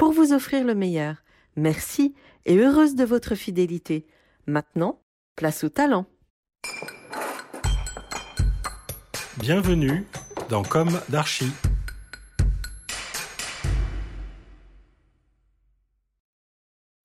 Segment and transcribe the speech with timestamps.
[0.00, 1.16] pour vous offrir le meilleur.
[1.56, 2.14] Merci
[2.46, 4.06] et heureuse de votre fidélité.
[4.46, 5.02] Maintenant,
[5.36, 6.06] place au talent.
[9.36, 10.06] Bienvenue
[10.48, 11.52] dans Comme d'Archie.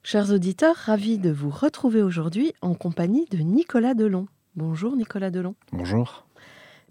[0.02, 4.30] Chers auditeurs, ravis de vous retrouver aujourd'hui en compagnie de Nicolas Delon.
[4.56, 5.56] Bonjour Nicolas Delon.
[5.74, 6.26] Bonjour.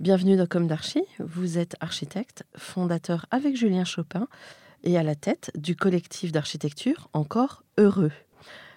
[0.01, 1.07] Bienvenue dans Comme d'Archie.
[1.19, 4.29] Vous êtes architecte, fondateur avec Julien Chopin
[4.85, 8.13] et à la tête du collectif d'architecture Encore Heureux.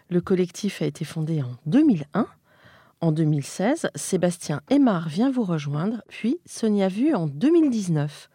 [0.09, 2.25] Le collectif a été fondé en 2001.
[2.99, 8.29] En 2016, Sébastien Aymar vient vous rejoindre, puis Sonia Vu en 2019.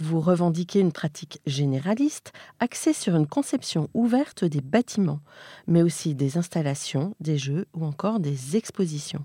[0.00, 5.20] Vous revendiquez une pratique généraliste axée sur une conception ouverte des bâtiments,
[5.66, 9.24] mais aussi des installations, des jeux ou encore des expositions.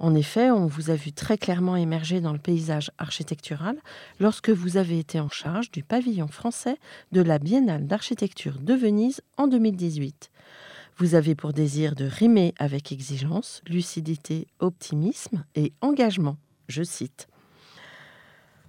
[0.00, 3.76] En effet, on vous a vu très clairement émerger dans le paysage architectural
[4.18, 6.78] lorsque vous avez été en charge du pavillon français
[7.12, 10.30] de la Biennale d'architecture de Venise en 2018.
[10.96, 16.38] Vous avez pour désir de rimer avec exigence, lucidité, optimisme et engagement.
[16.68, 17.28] Je cite.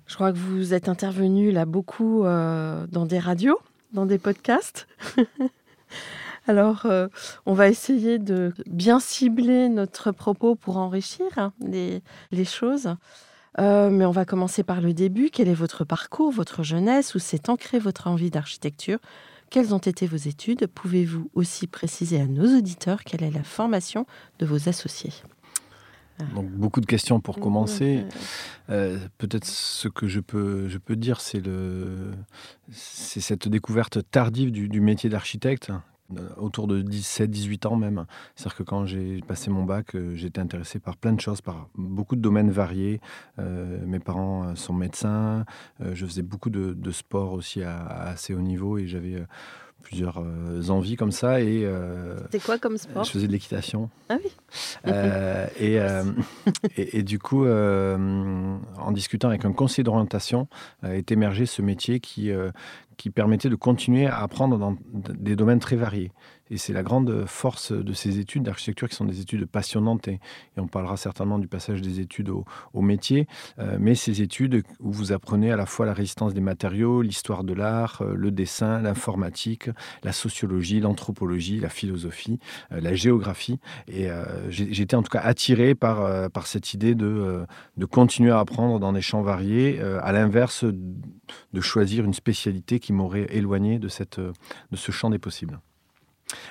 [0.07, 3.59] Je crois que vous êtes intervenu là beaucoup euh, dans des radios,
[3.93, 4.85] dans des podcasts.
[6.47, 7.07] Alors, euh,
[7.45, 12.95] on va essayer de bien cibler notre propos pour enrichir hein, les, les, choses.
[13.59, 15.29] Euh, mais on va commencer par le début.
[15.31, 17.13] Quel est votre parcours, votre jeunesse?
[17.15, 18.97] Où s'est ancrée votre envie d'architecture?
[19.49, 20.67] Quelles ont été vos études?
[20.67, 24.05] Pouvez-vous aussi préciser à nos auditeurs quelle est la formation
[24.39, 25.13] de vos associés?
[26.35, 28.05] Donc beaucoup de questions pour commencer.
[28.69, 31.41] Euh, Peut-être ce que je peux, je peux dire, c'est
[33.19, 35.71] cette découverte tardive du, du métier d'architecte
[36.37, 38.05] autour de 17-18 ans même.
[38.35, 41.69] C'est-à-dire que quand j'ai passé mon bac, euh, j'étais intéressé par plein de choses, par
[41.75, 43.01] beaucoup de domaines variés.
[43.39, 45.45] Euh, mes parents sont médecins,
[45.81, 49.23] euh, je faisais beaucoup de, de sport aussi à, à, assez haut niveau et j'avais
[49.81, 51.41] plusieurs euh, envies comme ça.
[51.41, 53.03] Et, euh, C'est quoi comme sport?
[53.03, 53.89] Je faisais de l'équitation.
[54.09, 54.31] Ah oui.
[54.87, 55.75] Euh, et,
[56.81, 60.47] et, et, du coup, en discutant avec un conseiller d'orientation,
[60.83, 62.31] est émergé ce métier qui,
[63.01, 66.11] qui permettait de continuer à apprendre dans des domaines très variés.
[66.51, 70.07] Et c'est la grande force de ces études d'architecture qui sont des études passionnantes.
[70.09, 70.19] Et,
[70.57, 73.25] on parlera certainement du passage des études au, au métier.
[73.57, 77.43] Euh, mais ces études où vous apprenez à la fois la résistance des matériaux, l'histoire
[77.43, 79.69] de l'art, euh, le dessin, l'informatique,
[80.03, 82.37] la sociologie, l'anthropologie, la philosophie,
[82.71, 83.59] euh, la géographie.
[83.87, 84.09] Et
[84.49, 87.45] j'étais en tout cas attiré par, par cette idée de,
[87.77, 92.90] de continuer à apprendre dans des champs variés, à l'inverse de choisir une spécialité qui
[92.91, 95.59] m'aurait éloigné de, cette, de ce champ des possibles.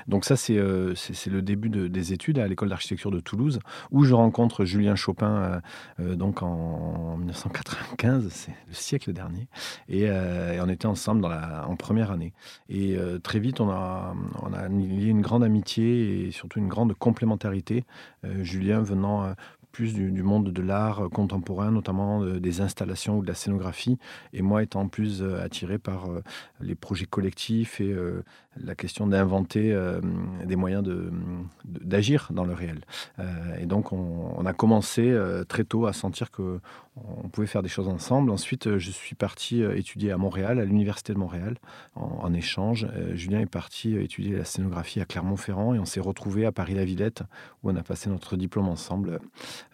[0.08, 0.94] Donc ça, c'est euh,
[1.26, 5.30] le début de, des études à l'école d'architecture de Toulouse, où je rencontre Julien Chopin
[5.30, 5.60] euh,
[6.00, 9.48] euh, donc en, en 1995, c'est le siècle dernier,
[9.88, 12.32] et, euh, on était ensemble dans la, en première année.
[12.68, 16.68] Et euh, très vite, on a, on a lié une grande amitié et surtout une
[16.68, 17.84] grande complémentarité.
[18.24, 19.34] Euh, Julien venant
[19.72, 23.98] plus du, monde de l'art contemporain, notamment euh, des installations ou de la scénographie,
[24.32, 26.22] et moi étant plus euh, attiré par euh,
[26.60, 28.22] les projets collectifs et euh,
[28.56, 30.00] la question d'inventer euh,
[30.44, 30.84] des moyens
[31.64, 32.80] d'agir dans le réel.
[33.18, 35.16] Euh, et donc on, on a commencé
[35.48, 36.60] très tôt à sentir que
[36.96, 38.30] on pouvait faire des choses ensemble.
[38.30, 41.56] Ensuite, je suis parti étudier à Montréal, à l'Université de Montréal,
[41.94, 42.86] en, en échange.
[43.14, 47.22] Julien est parti étudier la scénographie à Clermont-Ferrand et on s'est retrouvés à Paris-la-Villette,
[47.62, 49.20] où on a passé notre diplôme ensemble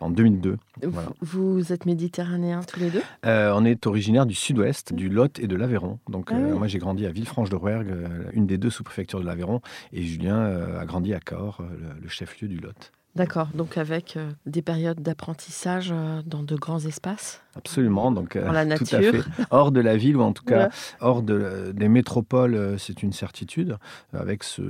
[0.01, 0.59] en 2002.
[0.83, 1.09] Voilà.
[1.21, 3.03] Vous êtes méditerranéens tous les deux?
[3.25, 5.99] Euh, On est originaire du sud-ouest, du Lot et de l'Aveyron.
[6.09, 6.43] Donc ah oui.
[6.51, 9.61] euh, moi j'ai grandi à Villefranche-de-Rouergue, euh, une des deux sous-préfectures de l'Aveyron,
[9.93, 12.93] et Julien euh, a grandi à Cahors, le, le chef-lieu du Lot.
[13.17, 17.41] D'accord, donc avec euh, des périodes d'apprentissage euh, dans de grands espaces?
[17.57, 19.23] Absolument, donc Dans la tout à fait.
[19.51, 20.69] Hors de la ville ou en tout cas Ouais.
[21.01, 23.79] hors de, des métropoles, euh, c'est une certitude.
[24.13, 24.61] Avec ce,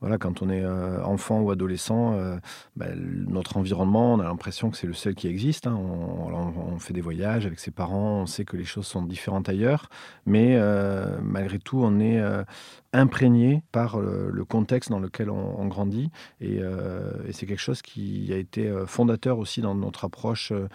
[0.00, 2.36] voilà, quand on est euh, enfant ou adolescent, euh,
[2.76, 2.94] ben,
[3.28, 5.66] notre environnement, on a l'impression que c'est le seul qui existe.
[5.66, 5.74] hein.
[5.76, 9.02] On, on- on fait des voyages avec ses parents, on sait que les choses sont
[9.02, 9.88] différentes ailleurs,
[10.24, 12.44] mais euh, malgré tout, on est euh,
[12.92, 18.32] imprégné par le, contexte dans lequel on, grandit, et, euh, et c'est quelque chose qui
[18.32, 20.68] a été euh, fondateur aussi dans notre approche, euh,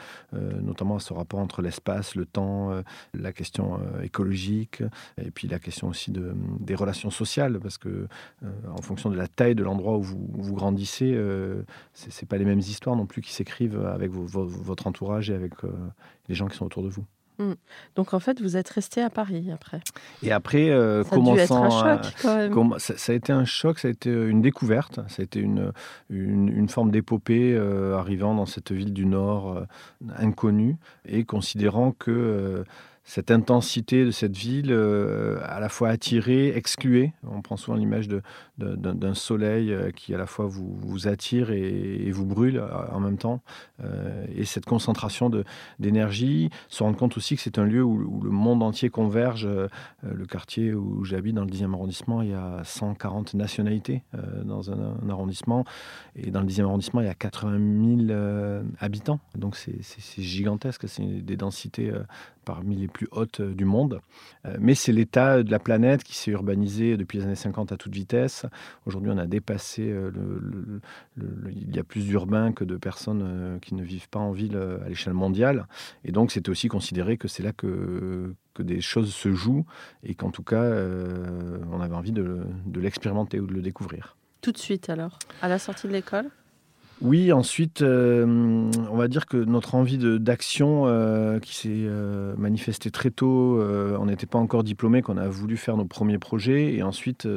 [0.62, 2.72] notamment à ce rapport entre l'espace, le temps,
[3.14, 4.84] la question écologique,
[5.22, 8.08] et puis la question aussi de, des relations sociales, parce que
[8.70, 11.18] en fonction de la taille de l'endroit où vous, où vous grandissez,
[11.94, 15.54] c'est c'est pas les mêmes histoires non plus qui s'écrivent avec votre entourage et avec
[16.30, 17.06] les gens qui sont autour de vous.
[17.96, 19.82] Donc en fait, vous êtes resté à Paris après.
[20.22, 22.52] Et après, euh, Ça a dû être commençant un choc quand même.
[22.52, 25.40] Comment- ça, ça a été un choc, ça a été une découverte, ça a été
[25.40, 25.72] une,
[26.10, 29.66] une, une forme d'épopée euh, arrivant dans cette ville du Nord euh,
[30.18, 32.64] inconnue et considérant que euh,
[33.06, 38.08] cette intensité de cette ville, euh, à la fois attirée, excluée, on prend souvent l'image
[38.58, 43.00] d'un soleil euh, qui à la fois vous, vous attire et, vous brûle euh, en
[43.00, 43.42] même temps,
[44.36, 45.30] et cette concentration
[45.80, 49.48] d'énergie, se rendre compte aussi que c'est un lieu où, le monde entier converge.
[50.04, 54.04] le quartier où j'habite, dans le 10e arrondissement, il y a 140 nationalités
[54.46, 55.66] dans un, arrondissement.
[56.16, 59.20] Et dans le 10e arrondissement, il y a 80 000 euh, habitants.
[59.36, 60.88] Donc c'est gigantesque.
[60.88, 61.92] C'est des densités
[62.46, 64.00] parmi les plus hautes euh, du monde.
[64.46, 67.78] Euh, mais c'est l'état de la planète qui s'est urbanisé depuis les années 50 à
[67.78, 68.46] toute vitesse.
[68.86, 70.82] Aujourd'hui, on a dépassé euh, le,
[71.52, 74.88] Il y a plus d'urbains que de personnes qui ne vivent pas en ville à
[74.88, 75.68] l'échelle mondiale.
[76.06, 79.66] Et donc, c'était aussi considéré que c'est là que, que des choses se jouent
[80.04, 80.64] et qu'en tout cas,
[81.72, 84.16] on avait envie de, de l'expérimenter ou de le découvrir.
[84.42, 86.30] Tout de suite alors, à la sortie de l'école
[87.04, 92.92] Oui, ensuite, euh, on va dire que notre envie d'action euh, qui s'est euh, manifestée
[92.92, 96.74] très tôt, on n'était pas encore diplômé, qu'on a voulu faire nos premiers projets.
[96.74, 97.28] Et ensuite,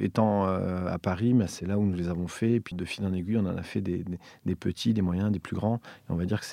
[0.00, 2.54] étant à Paris, bah, c'est là où nous les avons fait.
[2.54, 4.04] Et puis de fil en aiguille, on en a fait des,
[4.44, 5.76] des- petits, des moyens, des plus grands.
[6.08, 6.46] Et on va dire que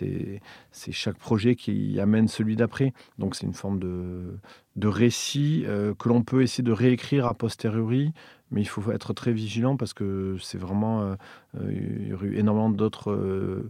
[0.72, 2.94] c'est chaque projet qui amène celui d'après.
[3.18, 4.38] Donc c'est une forme de,
[4.76, 8.14] de récit euh, que l'on peut essayer de réécrire a posteriori.
[8.52, 11.04] Mais il faut être très vigilant parce que c'est vraiment...
[11.04, 11.16] euh,
[11.60, 13.70] euh, il y aurait eu énormément d'autres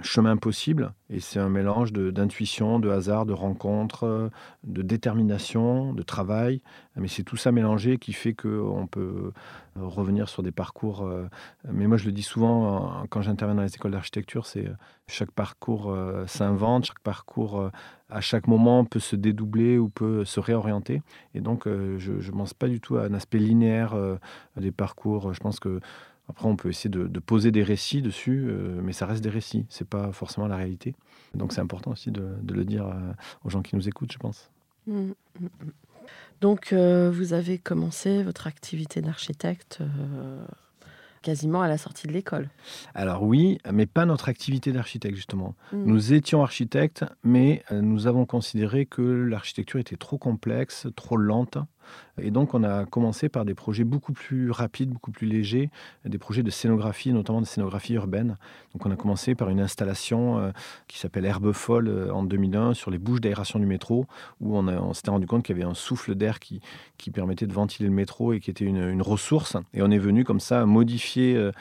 [0.00, 0.94] chemins possibles.
[1.10, 4.30] Et c'est un mélange d'intuition, de, hasard, de rencontres,
[4.62, 6.62] de détermination, de travail.
[6.96, 9.32] Mais c'est tout ça mélangé qui fait qu'on peut
[9.76, 11.06] revenir sur des parcours.
[11.70, 14.70] mais moi, je le dis souvent quand j'interviens dans les écoles d'architecture, c'est
[15.06, 15.94] chaque parcours
[16.26, 17.70] s'invente, chaque parcours
[18.14, 21.02] à chaque moment peut se dédoubler ou peut se réorienter.
[21.34, 24.16] Et donc, euh, je ne pense pas du tout à un aspect linéaire euh,
[24.56, 25.34] des parcours.
[25.34, 25.80] Je pense que
[26.28, 29.66] après, on peut essayer de, poser des récits dessus, euh, mais ça reste des récits.
[29.68, 30.94] C'est pas forcément la réalité.
[31.34, 32.86] Donc, c'est important aussi de, le dire
[33.42, 34.48] aux gens qui nous écoutent, je pense.
[34.86, 35.48] Mm, mm, mm.
[36.40, 39.82] Donc, vous avez commencé votre activité d'architecte
[41.24, 42.50] quasiment à la sortie de l'école.
[42.94, 45.56] Alors oui, mais pas notre activité d'architecte justement.
[45.72, 45.84] Mm.
[45.86, 51.58] Nous étions architectes, mais euh, nous avons considéré que l'architecture était trop complexe, trop lente.
[52.20, 55.70] Et donc on a commencé par des projets beaucoup plus rapides, beaucoup plus légers,
[56.04, 58.36] des projets de scénographie, notamment de scénographie urbaine.
[58.72, 60.50] Donc on a commencé par une installation euh,
[60.86, 64.06] qui s'appelle Herbe folle euh, en 2001 sur les bouches d'aération du métro,
[64.40, 66.60] où on, s'était rendu compte qu'il y avait un souffle d'air qui,
[66.98, 69.56] qui permettait de ventiler le métro et qui était une, une ressource.
[69.72, 71.52] Et on est venu comme ça modifier euh,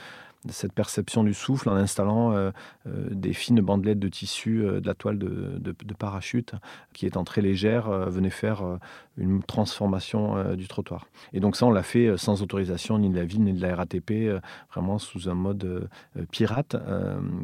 [0.50, 2.52] cette perception du souffle en installant euh,
[2.88, 6.54] euh, des fines bandelettes de tissu, euh, de la toile de, de- parachute,
[6.94, 8.80] qui étant très légère, venait faire
[9.16, 11.06] une transformation du trottoir.
[11.32, 13.76] Et donc ça, on l'a fait sans autorisation ni de la ville ni de la
[13.76, 14.42] RATP,
[14.74, 15.88] vraiment sous un mode
[16.32, 16.76] pirate,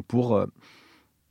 [0.08, 0.44] pour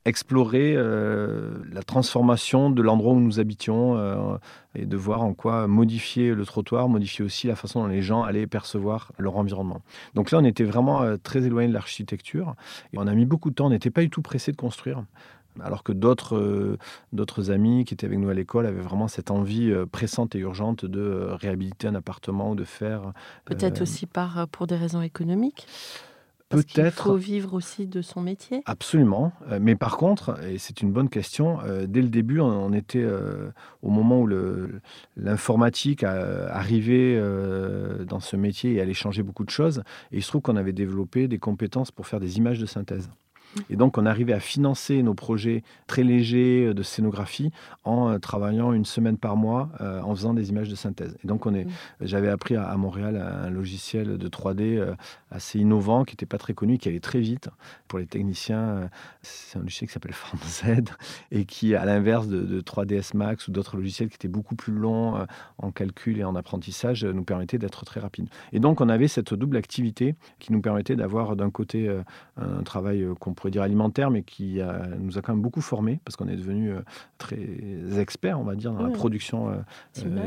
[0.04, 4.36] explorer euh, la transformation de l'endroit où nous habitions euh,
[4.74, 8.22] et de voir en quoi modifier le trottoir, modifier aussi la façon dont les gens
[8.22, 9.82] allaient percevoir leur environnement.
[10.14, 12.54] Donc là, on était vraiment euh, très éloigné de l'architecture
[12.92, 15.04] et on a mis beaucoup de temps, on n'était pas du tout pressé de construire.
[15.60, 16.78] Alors que d'autres
[17.12, 20.84] d'autres amis qui étaient avec nous à l'école avaient vraiment cette envie pressante et urgente
[20.84, 23.12] de réhabiliter un appartement ou de faire.
[23.44, 25.66] Peut-être aussi par, pour des raisons économiques
[26.48, 27.04] Peut-être.
[27.04, 28.62] faut vivre aussi de son métier.
[28.64, 29.32] Absolument.
[29.50, 33.02] Euh, Mais par contre, et c'est une bonne question, euh, dès le début, on, était
[33.02, 33.50] euh,
[33.82, 34.28] au moment où
[35.16, 39.82] l'informatique a- arrivait euh, dans ce métier et allait changer beaucoup de choses.
[40.12, 43.10] Et il se trouve qu'on avait développé des compétences pour faire des images de synthèse.
[43.70, 47.50] Et donc, on arrivait à financer nos projets très légers de scénographie
[47.84, 51.16] en travaillant une semaine par mois en faisant des images de synthèse.
[51.24, 51.66] Et donc, on est,
[52.00, 54.94] j'avais appris à, Montréal un logiciel de 3D
[55.30, 57.48] assez innovant qui n'était pas très connu, qui allait très vite.
[57.88, 58.88] Pour les techniciens,
[59.22, 60.82] c'est un logiciel qui s'appelle FormZ
[61.32, 65.26] et qui, à l'inverse de, 3ds Max ou d'autres logiciels qui étaient beaucoup plus longs
[65.58, 68.28] en calcul et en apprentissage, nous permettait d'être très rapide.
[68.52, 71.90] Et donc, on avait cette double activité qui nous permettait d'avoir d'un côté
[72.36, 74.60] un travail qu'on pourrait dire alimentaire, mais qui
[74.98, 76.72] nous a quand même beaucoup formés, parce qu'on est devenu
[77.18, 77.38] très
[77.98, 79.52] experts, on va dire, dans la production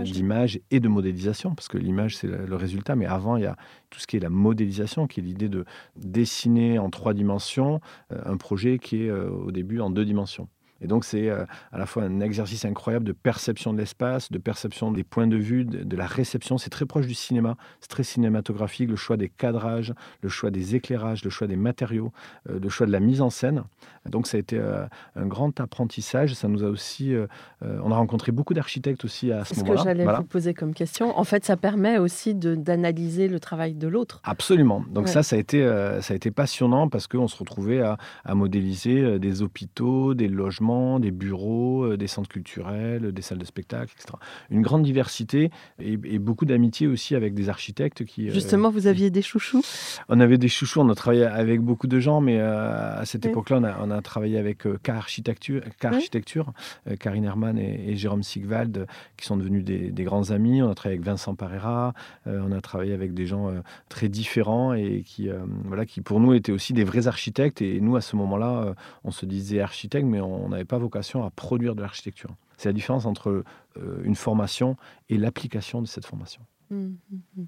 [0.04, 3.56] d'images et de modélisation, parce que l'image, c'est le résultat, mais avant, il y a
[3.90, 5.66] tout ce qui est la modélisation, qui est l'idée de
[5.98, 10.48] dessiner en trois dimensions un projet qui est au début en deux dimensions.
[10.82, 14.38] Et donc, c'est euh, à la fois un exercice incroyable de perception de l'espace, de
[14.38, 16.58] perception des points de vue, de, la réception.
[16.58, 20.76] C'est très proche du cinéma, c'est très cinématographique, le choix des cadrages, le choix des
[20.76, 22.12] éclairages, le choix des matériaux,
[22.50, 23.64] euh, le choix de la mise en scène.
[24.10, 26.34] Donc, ça a été euh, un grand apprentissage.
[26.34, 27.14] Ça nous a aussi.
[27.62, 29.78] on a rencontré beaucoup d'architectes aussi à ce moment-là.
[29.78, 31.18] C'est ce que j'allais vous poser comme question.
[31.18, 34.22] En fait, ça permet aussi d'analyser le travail de l'autre.
[34.24, 34.84] Absolument.
[34.90, 35.62] Donc, ça, ça a, été,
[36.02, 40.62] ça a été passionnant parce qu'on se retrouvait à, à modéliser des hôpitaux, des logements
[41.00, 44.18] des bureaux, euh, des centres culturels, des salles de spectacle, etc.
[44.50, 48.30] Une grande diversité et, beaucoup d'amitié aussi avec des architectes qui...
[48.30, 49.64] Euh, Justement, vous aviez des chouchous?
[50.08, 53.26] On avait des chouchous, on a travaillé avec beaucoup de gens, mais euh, à cette
[53.26, 56.54] époque-là, on a, travaillé avec K Architecture, Architecture
[57.00, 60.62] Karine Hermann et, Jérôme Sigvald, qui sont devenus des, grands amis.
[60.62, 61.94] On a travaillé avec Vincent Parera,
[62.26, 63.52] on a travaillé avec des gens
[63.90, 65.30] très différents et qui,
[65.66, 67.62] voilà, qui pour nous étaient aussi des vrais architectes.
[67.62, 71.30] Et nous, à ce moment-là, on se disait architecte, mais on n'avait pas vocation à
[71.30, 72.32] produire de l'architecture.
[72.62, 73.44] C'est la différence entre
[73.78, 74.78] euh, une formation
[75.10, 76.42] et l'application de cette formation.
[76.70, 77.44] Mmh, mmh, mmh.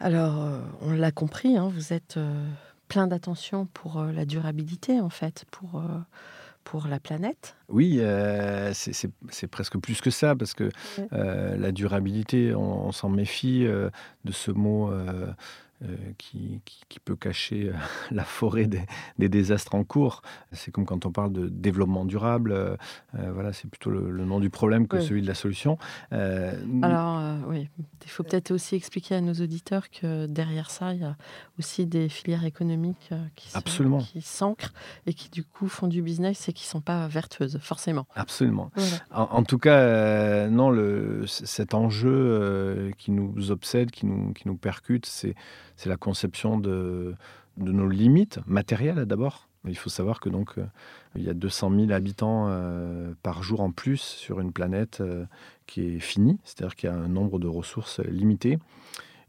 [0.00, 2.48] Alors, euh, on l'a compris, hein, vous êtes euh,
[2.88, 5.82] plein d'attention pour la durabilité, en fait, pour,
[6.64, 7.56] pour la planète.
[7.68, 8.00] Oui,
[8.72, 10.70] c'est presque plus que ça, parce que
[11.10, 14.90] la durabilité, on, on s'en méfie de ce mot
[15.84, 17.72] euh, qui, qui, peut cacher euh,
[18.10, 18.82] la forêt des,
[19.20, 20.22] des, désastres en cours.
[20.50, 22.76] C'est comme quand on parle de développement durable, euh,
[23.14, 25.78] voilà, c'est plutôt le, nom du problème que celui de la solution.
[26.10, 27.68] Alors, oui,
[28.04, 31.16] il faut peut-être aussi expliquer à nos auditeurs que derrière ça, il y a
[31.60, 34.74] aussi des filières économiques qui, qui s'ancrent
[35.06, 38.06] et qui, du coup, font du business et qui ne sont pas vertueuses, forcément.
[38.16, 38.72] Absolument.
[39.12, 45.06] En, tout cas, non, le, cet enjeu qui nous obsède, qui nous, qui nous percute,
[45.06, 45.36] c'est
[45.78, 47.14] c'est la conception de,
[47.56, 49.48] nos limites matérielles d'abord.
[49.66, 50.64] Il faut savoir que donc euh,
[51.14, 55.24] il y a 200 000 habitants euh, par jour en plus sur une planète euh,
[55.66, 58.58] qui est finie, c'est-à-dire qu'il y a un nombre de ressources limitées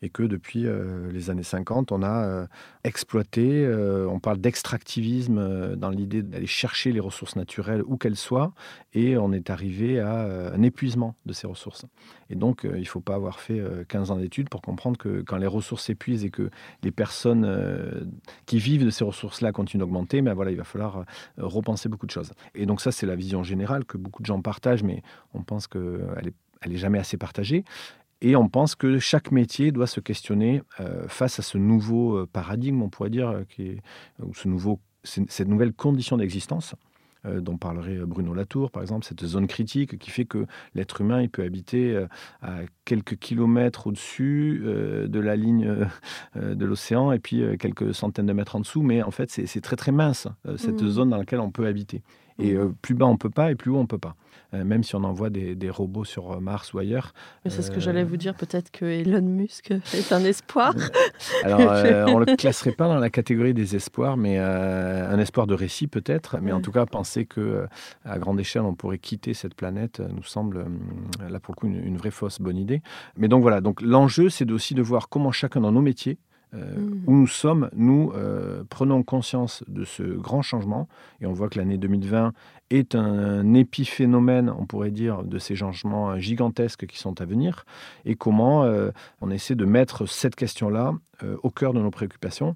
[0.02, 2.48] et que depuis euh, les années 50, on a euh,
[2.84, 8.54] exploité, euh, on parle d'extractivisme dans l'idée d'aller chercher les ressources naturelles où qu'elles soient,
[8.94, 11.86] et on est arrivé à un épuisement de ces ressources.
[12.30, 15.38] Et donc, il ne faut pas avoir fait 15 ans d'études pour comprendre que quand
[15.38, 16.50] les ressources s'épuisent et que
[16.84, 18.10] les personnes
[18.46, 21.06] qui vivent de ces ressources-là continuent d'augmenter, ben voilà, il va falloir
[21.38, 22.32] repenser beaucoup de choses.
[22.56, 25.02] Et donc ça, c'est la vision générale que beaucoup de gens partagent, mais
[25.34, 26.34] on pense qu'elle est
[26.68, 27.64] n'est jamais assez partagée.
[28.22, 32.28] Et on pense que chaque métier doit se questionner euh, face à ce nouveau euh,
[32.32, 33.78] paradigme, on pourrait dire, euh, qui est,
[34.22, 36.76] ou ce nouveau, cette nouvelle condition d'existence.
[37.26, 41.30] dont parlerait Bruno Latour, par exemple, cette zone critique qui fait que l'être humain il
[41.30, 42.06] peut habiter
[42.42, 45.88] à quelques kilomètres au-dessus de la ligne
[46.36, 49.76] de l'océan et puis quelques centaines de mètres en dessous, mais en fait c'est très
[49.76, 50.90] très mince cette mmh.
[50.90, 52.04] zone dans laquelle on peut habiter.
[52.40, 52.74] Et mmh.
[52.82, 54.16] plus bas on peut pas et plus haut on peut pas.
[54.56, 57.14] Euh, même si on envoie des, robots sur euh, Mars ou ailleurs.
[57.46, 60.74] c'est ce que j'allais vous dire, peut-être que Elon Musk est un espoir.
[61.44, 65.46] Alors, euh, on ne le classerait pas dans la catégorie des espoirs, mais un espoir
[65.46, 66.38] de récit peut-être.
[66.42, 67.68] Mais en tout cas, penser que
[68.04, 70.66] à grande échelle, on pourrait quitter cette planète nous semble,
[71.20, 72.82] là pour le coup, une, une vraie fausse bonne idée.
[73.18, 76.18] Mais donc voilà, donc l'enjeu, c'est aussi de voir comment chacun dans nos métiers
[76.56, 77.04] euh, mmh.
[77.06, 80.88] où nous sommes, nous euh, prenons conscience de ce grand changement
[81.22, 82.34] et on voit que l'année 2020
[82.72, 87.66] est un, épiphénomène, on pourrait dire, de ces changements gigantesques qui sont à venir
[88.06, 88.90] et comment euh,
[89.22, 90.94] on essaie de mettre cette question-là
[91.44, 92.56] au cœur de nos préoccupations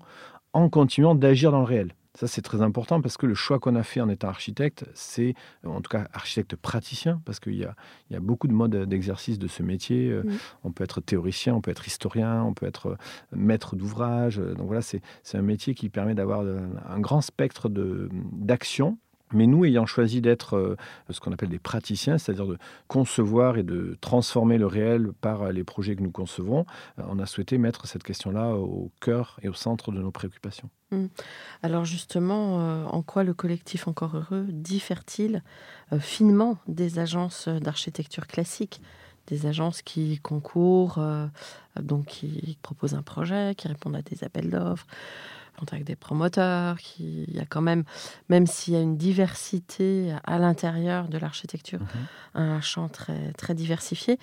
[0.53, 1.93] en continuant d'agir dans le réel.
[2.15, 5.33] Ça, c'est très important parce que le choix qu'on a fait en étant architecte, c'est
[5.65, 7.75] en tout cas architecte praticien, parce qu'il y a,
[8.09, 10.09] il y a beaucoup de modes d'exercice de ce métier.
[10.09, 10.23] Euh,
[10.63, 12.97] on peut être théoricien, on peut être historien, on peut être euh,
[13.31, 14.37] maître d'ouvrage.
[14.37, 15.01] Donc voilà, c'est
[15.33, 18.99] un métier qui permet d'avoir euh, un grand spectre d'action
[19.33, 20.75] Mais nous, ayant choisi d'être euh,
[21.09, 25.63] ce qu'on appelle des praticiens, c'est-à-dire de concevoir et de transformer le réel par les
[25.63, 26.65] projets que nous concevons,
[26.99, 30.69] euh, on a souhaité mettre cette question-là au cœur et au centre de nos préoccupations.
[30.91, 31.05] Mmh.
[31.63, 35.43] Alors justement, euh, en quoi le collectif Encore Heureux diffère-t-il
[35.99, 38.81] finement des agences d'architecture classique
[39.27, 40.99] des agences qui concourent,
[41.79, 44.85] donc qui proposent un projet, qui répondent à des appels d'offres,
[45.57, 47.83] contact des promoteurs, qui il y a quand même,
[48.29, 51.87] même s'il y a une diversité à l'intérieur de l'architecture, mhm.
[52.35, 54.17] un champ très, très diversifié,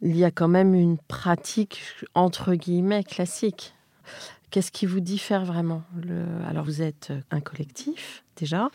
[0.00, 1.82] il y a quand même une pratique
[2.14, 3.74] entre guillemets classique.
[4.50, 5.82] Qu'est-ce qui vous diffère vraiment?
[5.96, 6.24] Le...
[6.46, 8.68] Alors vous êtes un collectif déjà,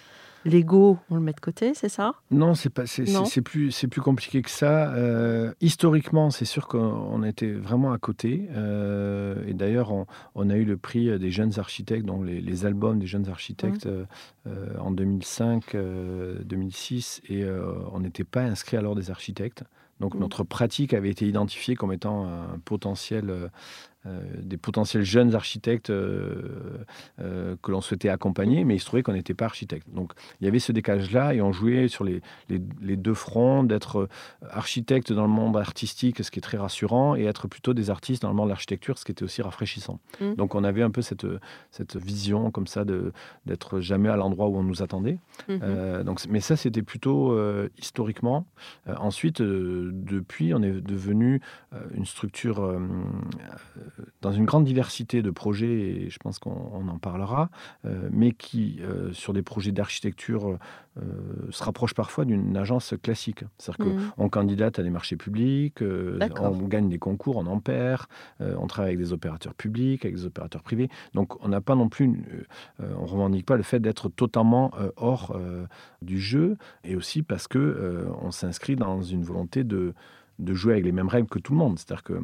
[0.46, 2.13] l'ego, on le met de côté, c'est ça?
[2.32, 4.94] Non, c'est pas, c'est, plus, c'est plus compliqué que ça.
[4.94, 8.48] Euh, historiquement, c'est sûr qu'on était vraiment à côté.
[8.56, 9.91] Euh, et d'ailleurs,
[10.36, 14.06] on, a eu le prix des jeunes architectes, donc les, albums des jeunes architectes mmh.
[14.48, 15.75] euh, en 2005,
[16.46, 17.46] 2006, et
[17.91, 19.63] on n'était pas inscrit alors des architectes.
[20.00, 20.20] Donc mmh.
[20.20, 23.50] notre pratique avait été identifiée comme étant un potentiel
[24.41, 26.85] des potentiels jeunes architectes euh,
[27.19, 29.87] euh, que l'on souhaitait accompagner, mais il se trouvait qu'on n'était pas architecte.
[29.93, 34.07] Donc il y avait ce décalage-là et on jouait sur les, les, deux fronts d'être
[34.49, 38.21] architecte dans le monde artistique, ce qui est très rassurant, et être plutôt des artistes
[38.21, 39.99] dans le monde de l'architecture, ce qui était aussi rafraîchissant.
[40.19, 40.35] Mmh.
[40.35, 41.27] Donc on avait un peu cette,
[41.71, 42.85] cette vision comme ça
[43.45, 45.19] d'être jamais à l'endroit où on nous attendait.
[45.47, 46.03] Mmh.
[46.03, 47.37] donc, mais ça, c'était plutôt
[47.77, 48.45] historiquement.
[48.87, 51.41] ensuite, depuis, on est devenu
[51.93, 52.77] une structure
[54.21, 57.49] dans une grande diversité de projets, et je pense qu'on en parlera,
[57.85, 60.57] euh, mais qui, euh, sur des projets d'architecture,
[60.97, 61.01] euh,
[61.49, 63.43] se rapprochent parfois d'une agence classique.
[63.57, 63.85] C'est-à-dire
[64.17, 64.29] qu'on mmh.
[64.29, 68.03] candidate à des marchés publics, on gagne des concours, on en perd,
[68.39, 70.89] on travaille avec des opérateurs publics, avec des opérateurs privés.
[71.13, 72.23] Donc on n'a pas non plus,
[72.79, 75.39] on ne revendique pas le fait d'être totalement hors
[76.01, 79.93] du jeu, et aussi parce que on s'inscrit dans une volonté de,
[80.39, 81.77] de jouer avec les mêmes règles que tout le monde.
[81.77, 82.21] C'est-à-dire que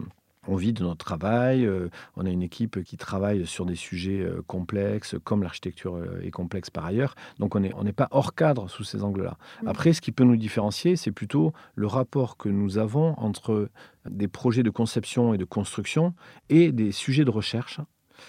[0.47, 4.21] on vit de notre travail, euh, on a une équipe qui travaille sur des sujets
[4.21, 7.15] euh, complexes, comme l'architecture euh, est complexe par ailleurs.
[7.39, 9.37] Donc on n'est on pas hors cadre sous ces angles-là.
[9.65, 13.69] Après, ce qui peut nous différencier, c'est plutôt le rapport que nous avons entre
[14.09, 16.13] des projets de conception et de construction
[16.49, 17.79] et des sujets de recherche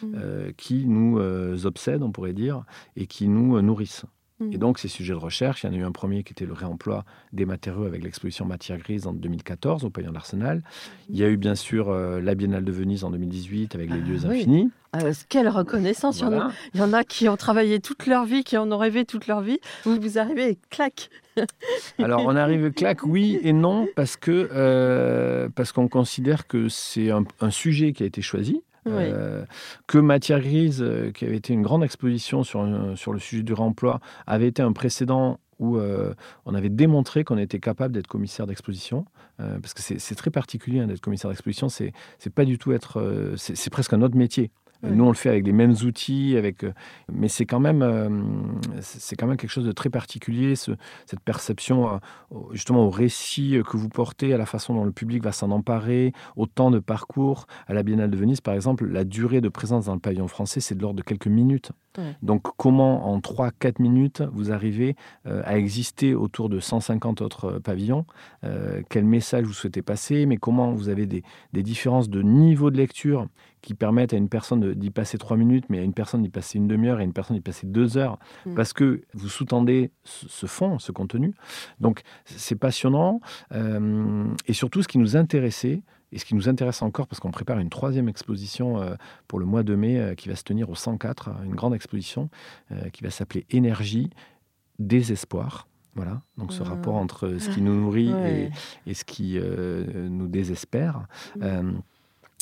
[0.02, 0.52] mm.
[0.56, 1.18] qui nous
[1.64, 2.64] obsèdent, on pourrait dire,
[2.96, 4.04] et qui nous nourrissent.
[4.40, 4.58] Et mm.
[4.58, 6.52] donc, ces sujets de recherche, il y en a eu un premier qui était le
[6.52, 10.62] réemploi des matériaux avec l'exposition Matière Grise en 2014 au Pavillon d'Arsenal.
[11.08, 14.00] Il y a eu bien sûr euh, la Biennale de Venise en 2018 avec les
[14.00, 14.70] lieux ah infinis.
[14.92, 18.70] Ah, quelle reconnaissance il, y en a, qui ont travaillé toute leur vie, qui en
[18.72, 19.58] ont rêvé toute leur vie.
[19.84, 21.10] Vous, vous arrivez et clac
[21.98, 27.10] Alors, on arrive clac, oui et non, parce que euh, parce qu'on considère que c'est
[27.10, 28.62] un sujet qui a été choisi.
[28.86, 29.44] Euh,
[29.86, 32.66] que Matière Grise, euh, qui avait été une grande exposition sur,
[32.96, 36.14] sur le sujet du remploi, avait été un précédent où euh,
[36.46, 39.06] on avait démontré qu'on était capable d'être commissaire d'exposition,
[39.38, 41.92] parce que c'est très particulier hein, d'être commissaire d'exposition, c'est
[42.34, 44.50] pas du tout être, c'est presque un autre métier.
[44.90, 46.72] Nous, on le fait avec les mêmes outils, avec, euh,
[47.12, 48.08] mais c'est quand même, euh,
[48.80, 50.76] c'est quand même quelque chose de très particulier, cette
[51.24, 51.98] perception euh,
[52.52, 56.12] justement au récit que vous portez, à la façon dont le public va s'en emparer,
[56.36, 57.46] au temps de parcours.
[57.66, 60.60] À la Biennale de Venise, par exemple, la durée de présence dans le pavillon français,
[60.60, 61.72] c'est de l'ordre de quelques minutes.
[62.22, 68.06] Donc, comment en 3-4 minutes vous arrivez à exister autour de 150 autres pavillons?
[68.88, 70.26] Quel message vous souhaitez passer?
[70.26, 73.28] Mais comment vous avez des, des différences de niveau de lecture
[73.64, 76.58] qui permettent à une personne d'y passer trois minutes, mais à une personne d'y passer
[76.58, 78.54] une demi-heure et à une personne d'y passer deux heures, mm.
[78.54, 81.32] parce que vous sous-tendez ce fond, ce contenu.
[81.80, 83.20] Donc c'est passionnant.
[83.52, 85.82] Euh, et surtout, ce qui nous intéressait,
[86.14, 88.94] et ce qui nous intéresse encore, parce qu'on prépare une troisième exposition euh,
[89.28, 92.30] pour le mois de mai euh, qui va se tenir au 104, une grande exposition
[92.92, 94.10] qui va s'appeler Énergie,
[94.78, 95.68] désespoir.
[95.96, 98.12] Voilà, donc ce rapport entre ce qui nous nourrit
[98.86, 101.06] et, ce qui nous désespère.
[101.36, 101.78] Mm.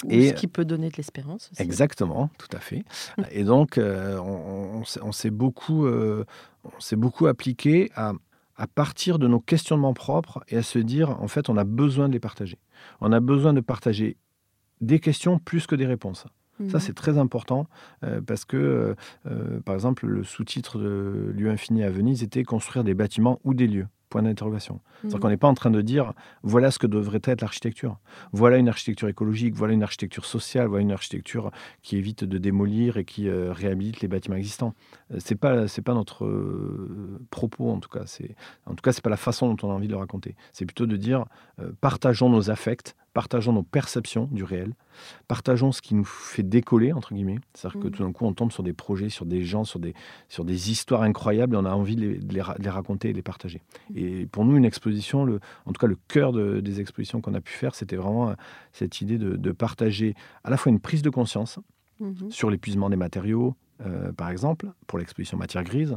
[0.08, 1.50] Et ce qui peut donner de l'espérance.
[1.58, 2.85] Exactement, tout à fait.
[3.30, 6.24] et donc, euh, on, s'est beaucoup, euh,
[6.92, 8.12] beaucoup appliqué à,
[8.62, 12.07] à partir de nos questionnements propres et à se dire, en fait, on a besoin
[12.07, 12.61] de les partager.
[13.01, 14.16] On a besoin de partager
[14.81, 16.27] des questions plus que des réponses.
[16.68, 16.81] Ça, mhm.
[16.81, 17.66] c'est très important
[18.05, 18.94] euh, parce que,
[19.64, 23.66] par exemple, le sous-titre de Lieu infini à Venise était construire des bâtiments ou des
[23.66, 23.88] lieux.
[24.12, 24.81] Point d'interrogation.
[25.01, 25.22] C'est-à-dire mhm.
[25.22, 27.96] qu'on n'est pas en train de dire voilà ce que devrait être l'architecture.
[28.33, 32.98] Voilà une architecture écologique, voilà une architecture sociale, voilà une architecture qui évite de démolir
[32.98, 34.75] et qui euh, réhabilite les bâtiments existants.
[35.12, 38.03] Euh, c'est pas c'est pas notre euh, propos en tout cas.
[38.05, 40.37] C'est en tout cas c'est pas la façon dont on a envie de le raconter.
[40.53, 41.25] C'est plutôt de dire
[41.81, 44.72] partageons nos affects partageons nos perceptions du réel,
[45.29, 47.38] partageons ce qui nous fait décoller, entre guillemets.
[47.55, 47.92] C'est-à-dire que Mhm.
[47.92, 49.94] tout d'un coup, on tombe sur des projets, sur des gens, sur des,
[50.29, 52.70] sur des histoires incroyables et on a envie de les, de les ra- de les
[52.70, 53.61] raconter et de les partager.
[53.94, 57.35] Et pour nous, une exposition, le, en tout cas le cœur de- des expositions qu'on
[57.35, 58.35] a pu faire, c'était vraiment euh,
[58.72, 61.59] cette idée de, partager à la fois une prise de conscience
[62.01, 62.31] Mhm.
[62.31, 63.55] sur l'épuisement des matériaux,
[63.87, 65.96] euh, par exemple, pour l'exposition matière grise,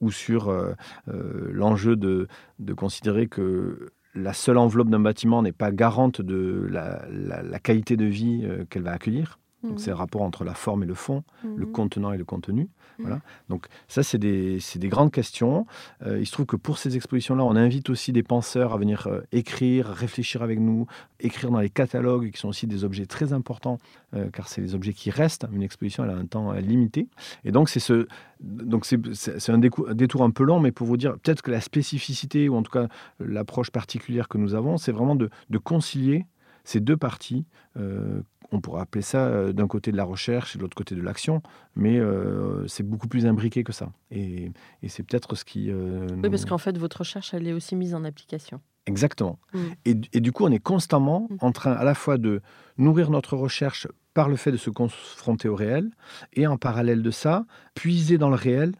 [0.00, 0.74] ou sur euh,
[1.08, 6.66] euh, l'enjeu de, de considérer que la seule enveloppe d'un bâtiment n'est pas garante de
[6.70, 9.39] la, la- la qualité de vie euh, qu'elle va accueillir.
[9.62, 11.72] Donc c'est le rapport entre la forme et le fond, le Mhm.
[11.72, 12.62] contenant et le contenu.
[12.62, 12.68] Mhm.
[12.98, 13.20] Voilà.
[13.48, 15.66] Donc ça, c'est des, grandes questions.
[16.06, 19.06] Euh, il se trouve que pour ces expositions-là, on invite aussi des penseurs à venir
[19.06, 20.86] euh, écrire, réfléchir avec nous,
[21.20, 23.78] écrire dans les catalogues, qui sont aussi des objets très importants,
[24.14, 25.46] euh, car c'est les objets qui restent.
[25.52, 27.08] Une exposition, elle a un temps limité.
[27.44, 28.06] Et donc c'est ce,
[28.40, 32.48] donc c'est, un détour un peu long, mais pour vous dire, peut-être que la spécificité,
[32.48, 36.24] ou en tout cas l'approche particulière que nous avons, c'est vraiment de, de concilier
[36.64, 37.44] ces deux parties.
[37.76, 40.94] euh, on pourrait appeler ça euh, d'un côté de la recherche et de l'autre côté
[40.94, 41.42] de l'action,
[41.76, 43.92] mais euh, c'est beaucoup plus imbriqué que ça.
[44.10, 44.50] Et,
[44.82, 45.70] et c'est peut-être ce qui...
[45.70, 48.60] euh, Oui, parce qu'en fait, votre recherche, elle est aussi mise en application.
[48.86, 49.38] Exactement.
[49.52, 49.58] Mm.
[49.84, 51.36] Et, et du coup, on est constamment Mm.
[51.40, 52.40] en train à la fois de
[52.78, 55.90] nourrir notre recherche par le fait de se confronter au réel,
[56.32, 58.74] et en parallèle de ça, puiser dans le réel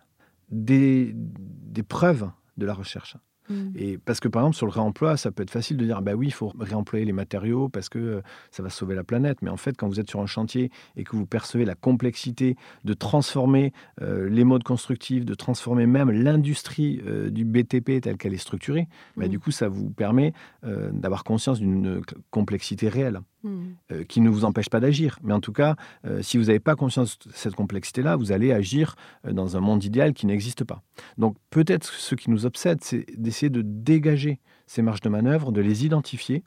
[0.51, 3.17] des, des preuves de la recherche.
[3.51, 3.73] Mhm.
[3.77, 6.15] Et parce que par exemple sur le réemploi, ça peut être facile de dire bah
[6.15, 9.43] oui, il faut réemployer les matériaux parce que euh, ça va sauver la planète.
[9.43, 12.57] Mais en fait, quand vous êtes sur un chantier et que vous percevez la complexité
[12.85, 18.35] de transformer euh, les modes constructifs, de transformer même l'industrie euh, du BTP telle qu'elle
[18.35, 19.31] est structurée, bah, Mhm.
[19.31, 20.33] du coup, ça vous permet
[20.63, 23.77] d'avoir conscience d'une complexité réelle Mhm.
[23.93, 25.19] euh, qui ne vous empêche pas d'agir.
[25.23, 28.53] Mais en tout cas, euh, si vous n'avez pas conscience de cette complexité-là, vous allez
[28.53, 30.83] agir euh, dans un monde idéal qui n'existe pas.
[31.17, 35.61] Donc peut-être ce qui nous obsède, c'est d'essayer de dégager ces marges de manœuvre, de
[35.61, 36.45] les identifier,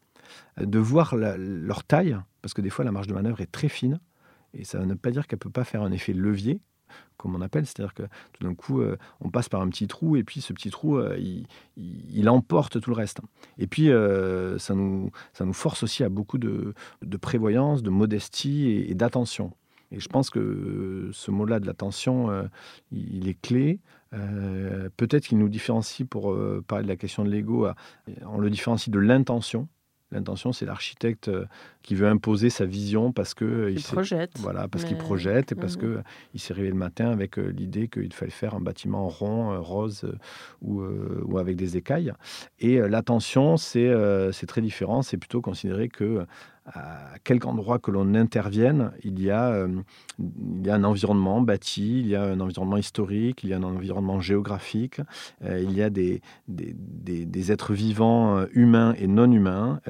[0.59, 3.99] de voir leur taille, parce que des fois la marge de manœuvre est très fine,
[4.53, 6.61] et ça ne veut pas dire qu'elle ne peut pas faire un effet levier,
[7.17, 8.03] comme on appelle, c'est-à-dire que
[8.33, 10.97] tout d'un coup, euh, on passe par un petit trou, et puis ce petit trou,
[10.97, 11.17] euh,
[11.77, 13.21] il, emporte tout le reste.
[13.57, 16.73] Et puis, euh, ça, nous, ça nous force aussi à beaucoup de,
[17.21, 19.53] prévoyance, de modestie et, et d'attention.
[19.91, 22.49] Et je pense que ce mot-là de l'attention,
[22.91, 23.79] il est clé.
[24.97, 26.35] Peut-être qu'il nous différencie, pour
[26.67, 27.67] parler de la question de l'ego,
[28.25, 29.67] on le différencie de l'intention.
[30.13, 31.45] L'intention, c'est l'architecte euh,
[31.81, 34.31] qui veut imposer sa vision parce que euh, Il projette.
[34.39, 35.81] voilà, parce qu'il projette et parce Mhm.
[35.81, 35.99] que
[36.33, 40.05] il s'est réveillé le matin avec euh, l'idée qu'il fallait faire un bâtiment rond, rose
[40.61, 40.81] ou,
[41.25, 42.13] ou avec des écailles.
[42.59, 43.91] Et l'attention, c'est
[44.31, 45.01] c'est très différent.
[45.01, 46.25] C'est plutôt considérer que
[46.65, 49.81] à quelque endroit que l'on intervienne, il y, a, euh,
[50.19, 53.57] il y a un environnement bâti, il y a un environnement historique, il y a
[53.57, 55.01] un environnement géographique,
[55.43, 56.21] euh, il y a des,
[57.51, 59.81] êtres vivants euh, humains et non humains,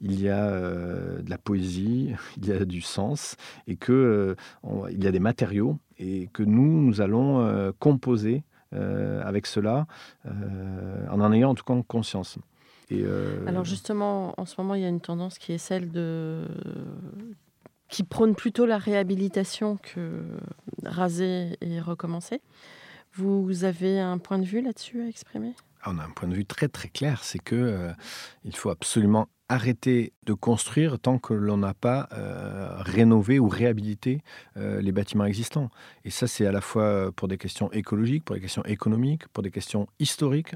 [0.00, 3.36] il y a de la poésie, il y a du sens,
[3.66, 4.36] et que
[4.90, 9.86] il y a des matériaux, et que nous, nous allons composer avec cela,
[10.24, 12.38] en en ayant en tout cas conscience.
[12.90, 15.90] Et, euh, Alors justement, en ce moment, il y a une tendance qui est celle
[15.90, 16.46] de
[17.88, 20.24] qui prône plutôt la réhabilitation que
[20.84, 22.40] raser et recommencer.
[23.12, 25.54] Vous avez un point de vue là-dessus à exprimer?
[25.82, 27.92] Ah, on a un point de vue très très clair, c'est que euh,
[28.44, 34.20] il faut absolument arrêter de construire tant que l'on n'a pas euh, rénové ou réhabilité
[34.56, 35.70] euh, les bâtiments existants.
[36.04, 39.42] Et ça, c'est à la fois pour des questions écologiques, pour des questions économiques, pour
[39.42, 40.54] des questions historiques.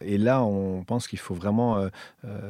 [0.00, 1.88] Et là, on pense qu'il faut vraiment, euh,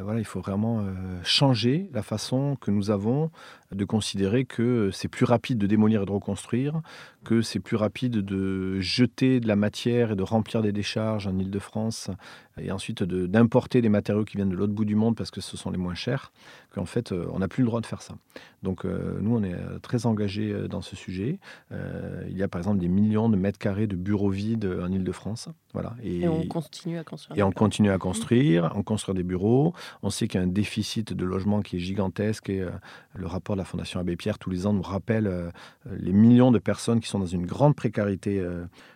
[0.02, 0.84] voilà, il faut vraiment
[1.22, 3.30] changer la façon que nous avons
[3.72, 6.80] de considérer que c'est plus rapide de démolir et de reconstruire,
[7.24, 11.38] que c'est plus rapide de jeter de la matière et de remplir des décharges en
[11.38, 12.10] Ile-de-France
[12.60, 15.56] et ensuite d'importer des matériaux qui viennent de l'autre bout du monde parce que ce
[15.56, 16.32] sont les moins chers,
[16.70, 18.14] qu'en fait, euh, on n'a plus le droit de faire ça.
[18.62, 21.38] Donc, euh, nous, on est euh, très engagés dans ce sujet.
[21.70, 25.48] Il y a par exemple des millions de mètres carrés de bureaux vides en Ile-de-France.
[25.72, 25.94] Voilà.
[26.02, 27.38] Et, on continue à construire.
[27.38, 29.74] Et on continue à construire, on construit des bureaux.
[30.02, 32.66] On sait qu'il y a un déficit de logement qui est gigantesque et
[33.14, 35.52] le rapport de la Fondation Abbé Pierre tous les ans nous rappelle
[35.90, 38.44] les millions de personnes qui sont dans une grande précarité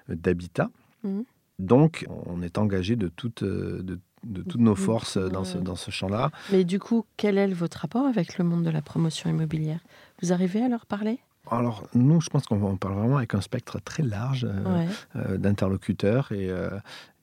[0.09, 0.70] d'habitat.
[1.02, 1.24] Mhm.
[1.59, 4.77] Donc, on est engagé de toutes, euh, de, de toutes nos Mhm.
[4.77, 6.31] forces dans ce, dans ce champ-là.
[6.51, 9.81] Mais du coup, quel est votre rapport avec le monde de la promotion immobilière?
[10.23, 11.19] Vous arrivez à leur parler?
[11.51, 14.87] Alors, nous, je pense qu'on on parle vraiment avec un spectre très large euh, Ouais.
[15.17, 16.71] euh, d'interlocuteurs et, euh,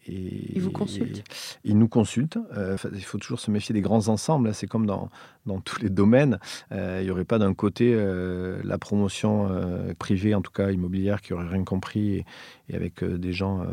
[0.08, 1.24] et Ils vous consultent
[1.64, 2.38] Ils nous consultent.
[2.56, 4.48] Euh, il faut toujours se méfier des grands ensembles.
[4.48, 4.54] là.
[4.54, 5.10] C'est comme dans,
[5.46, 6.40] dans tous les domaines.
[6.72, 10.72] Euh, il n'y aurait pas d'un côté euh, la promotion euh, privée, en tout cas
[10.72, 12.26] immobilière, qui aurait rien compris et,
[12.70, 13.66] et avec des gens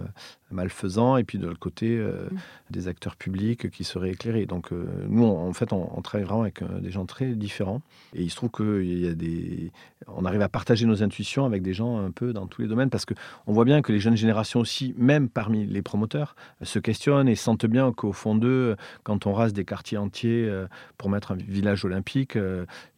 [0.50, 2.37] malfaisants et puis de l'autre côté mm.
[2.70, 4.46] des acteurs publics qui seraient éclairés.
[4.46, 7.81] Donc nous, en fait, on, travaille vraiment avec des gens très différents
[8.14, 9.70] et il se trouve qu'il y a des,
[10.09, 12.90] on arrive à partager nos intuitions avec des gens un peu dans tous les domaines
[12.90, 13.14] parce que
[13.46, 17.37] on voit bien que les jeunes générations aussi, même parmi les promoteurs, se questionnent et
[17.37, 20.50] sentent bien qu'au fond d'eux, quand on rase des quartiers entiers
[20.96, 22.37] pour mettre un village olympique,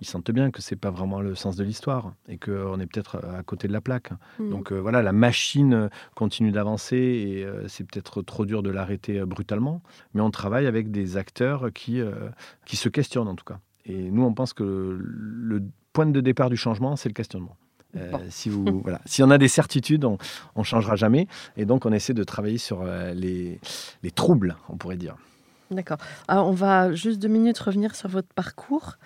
[0.00, 3.16] ils sentent bien que c'est pas vraiment le sens de l'histoire et qu'on est peut-être
[3.24, 4.10] à côté de la plaque.
[4.38, 4.50] Mm.
[4.50, 9.26] Donc voilà, la machine continue d'avancer et euh, c'est peut-être trop dur de l'arrêter euh,
[9.26, 9.82] brutalement,
[10.14, 12.28] mais on travaille avec des acteurs qui, euh,
[12.66, 13.60] qui se questionnent en tout cas.
[13.84, 17.56] Et nous, on pense que le, point de départ du changement, c'est le questionnement.
[18.28, 19.00] si, vous, voilà.
[19.06, 20.18] si on a des certitudes, on
[20.56, 21.26] ne changera jamais.
[21.56, 23.58] Et donc, on essaie de travailler sur les,
[24.04, 25.16] les troubles, on pourrait dire.
[25.70, 25.98] D'accord.
[26.28, 28.96] on va juste deux minutes revenir sur votre parcours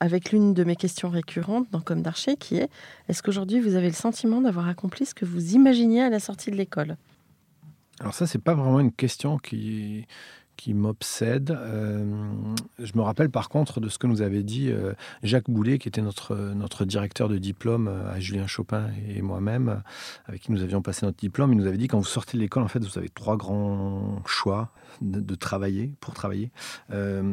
[0.00, 2.68] avec l'une de mes questions récurrentes dans Comme d'Archer qui est
[3.08, 6.50] est-ce qu'aujourd'hui vous avez le sentiment d'avoir accompli ce que vous imaginiez à la sortie
[6.50, 6.96] de l'école?
[8.00, 10.06] Alors ça, c'est pas vraiment une question qui,
[10.68, 11.50] m'obsède.
[11.50, 12.04] Euh,
[12.78, 15.88] je me rappelle par contre de ce que nous avait dit euh, Jacques Boulet, qui
[15.88, 19.82] était notre, notre directeur de diplôme euh, à Julien Chopin et moi-même,
[20.26, 21.52] avec qui nous avions passé notre diplôme.
[21.52, 24.22] Il nous avait dit quand vous sortez de l'école, en fait, vous avez trois grands
[24.26, 26.50] choix de, travailler, pour travailler.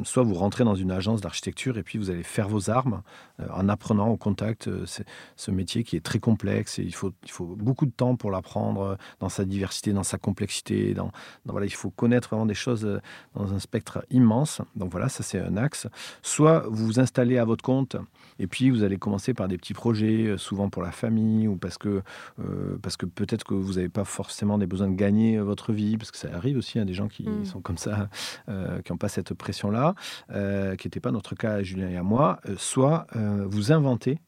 [0.03, 3.01] soit vous rentrez dans une agence d'architecture et puis vous allez faire vos armes
[3.51, 7.45] en apprenant au contact ce métier qui est très complexe et il faut, il faut
[7.45, 10.93] beaucoup de temps pour l'apprendre dans sa diversité, dans sa complexité.
[10.93, 11.11] Dans,
[11.45, 12.99] voilà, il faut connaître vraiment des choses
[13.35, 14.61] dans un spectre immense.
[14.75, 15.87] Donc voilà, ça c'est un axe.
[16.21, 17.97] Soit vous vous installez à votre compte
[18.39, 21.55] et puis vous allez commencer par des petits projets, euh, souvent pour la famille ou
[21.55, 22.01] parce que,
[22.39, 25.97] euh, parce que peut-être que vous n'avez pas forcément des besoins de gagner votre vie,
[25.97, 27.45] parce que ça arrive aussi à hein, des gens qui mm.
[27.45, 28.09] sont comme ça,
[28.49, 29.95] euh, qui n'ont pas cette pression-là,
[30.77, 32.39] qui n'était pas notre cas à Julien et à moi.
[32.57, 34.19] soit vous inventez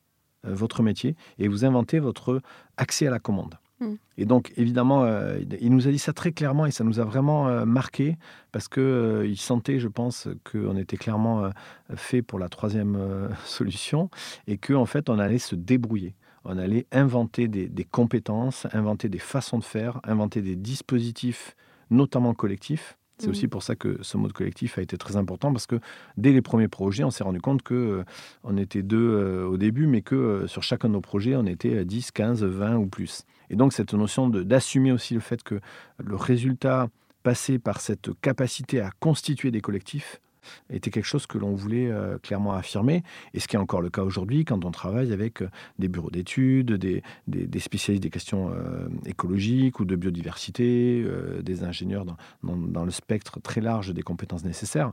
[0.43, 2.41] votre métier et vous inventez votre
[2.78, 3.56] accès à la commande.
[3.80, 3.96] Mm.
[4.18, 7.04] Et donc, évidemment, euh, il nous a dit ça très clairement et ça nous a
[7.04, 8.18] vraiment euh, marqué
[8.52, 11.50] parce qu'il euh, sentait, je pense, qu'on était clairement
[11.96, 14.10] fait pour la troisième solution
[14.48, 16.15] et qu'en en fait, on allait se débrouiller.
[16.46, 21.56] On allait inventer des, compétences, inventer des façons de faire, inventer des dispositifs,
[21.89, 23.50] notamment collectifs, c'est aussi mm.
[23.50, 25.80] pour ça que ce mode collectif a été très important parce que
[26.18, 28.04] dès les premiers projets, on s'est rendu compte que euh,
[28.44, 31.46] on était deux euh, au début, mais que euh, sur chacun de nos projets, on
[31.46, 33.26] était 10, 15, 20 ou plus.
[33.50, 35.60] Et donc cette notion d'assumer aussi le fait que
[35.98, 36.88] le résultat
[37.24, 40.22] passé par cette capacité à constituer des collectifs
[40.69, 43.89] était quelque chose que l'on voulait euh, clairement affirmer, et ce qui est encore le
[43.89, 48.52] cas aujourd'hui quand on travaille avec euh, des bureaux d'études, des, des, spécialistes des questions
[48.52, 51.06] euh, écologiques ou de biodiversité,
[51.41, 54.91] des ingénieurs dans, dans, le spectre très large des compétences nécessaires.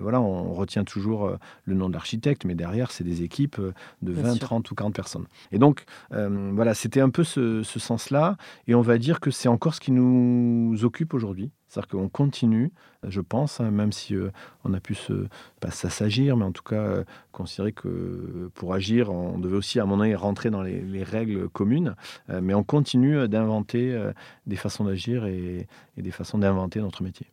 [0.00, 3.60] voilà, on retient toujours le nom de l'architecte, mais derrière, c'est des équipes
[4.02, 5.26] de 20, 30 ou 40 personnes.
[5.52, 9.48] Et donc, voilà, c'était un peu ce, ce sens-là, et on va dire que c'est
[9.48, 11.50] encore ce qui nous occupe aujourd'hui.
[11.74, 12.70] C'est-à-dire qu'on continue,
[13.02, 14.30] je pense, hein, même si euh,
[14.62, 15.26] on a pu se,
[15.58, 19.84] pas s'agir, mais en tout cas euh, considérer que pour agir, on devait aussi à
[19.84, 21.96] moment donné rentrer dans les, règles communes,
[22.30, 24.00] euh, mais on continue d'inventer
[24.46, 27.26] des façons d'agir et des façons d'inventer notre métier.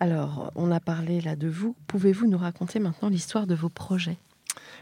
[0.00, 1.76] Alors, on a parlé là de vous.
[1.86, 4.18] Pouvez-vous nous raconter maintenant l'histoire de vos projets?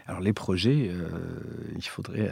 [0.07, 1.07] Alors les projets, euh,
[1.75, 2.31] il faudrait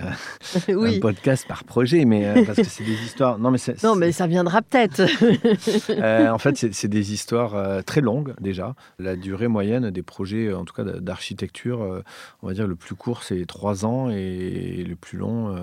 [0.68, 3.38] euh, un podcast par projet, mais euh, parce que c'est des histoires.
[3.38, 5.02] Non mais, non, mais ça viendra peut-être.
[6.32, 8.76] en fait, c'est des histoires très longues déjà.
[9.00, 12.04] La durée moyenne des projets, en tout cas d'architecture,
[12.42, 15.56] on va dire le plus court c'est trois ans et le plus long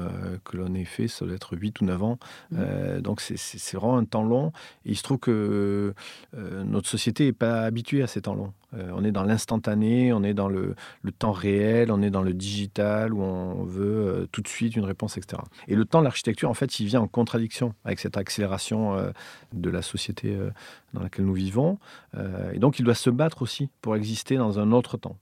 [0.44, 2.18] que l'on ait fait, ça doit être 8 ou 9 ans.
[2.52, 3.00] Mmh.
[3.00, 4.52] donc c'est vraiment un temps long.
[4.86, 5.94] Et il se trouve que
[6.36, 8.52] notre société n'est pas habituée à ces temps longs.
[8.74, 10.74] Euh, on est dans l'instantané, on est dans le,
[11.18, 14.84] temps réel, on est dans le digital où on veut euh, tout de suite une
[14.84, 15.42] réponse, etc.
[15.68, 19.10] Et le temps l'architecture, en fait, il vient en contradiction avec cette accélération euh,
[19.52, 20.37] de la société
[20.92, 21.78] dans laquelle nous vivons.
[22.52, 25.16] et donc, il doit se battre aussi pour exister dans un autre temps.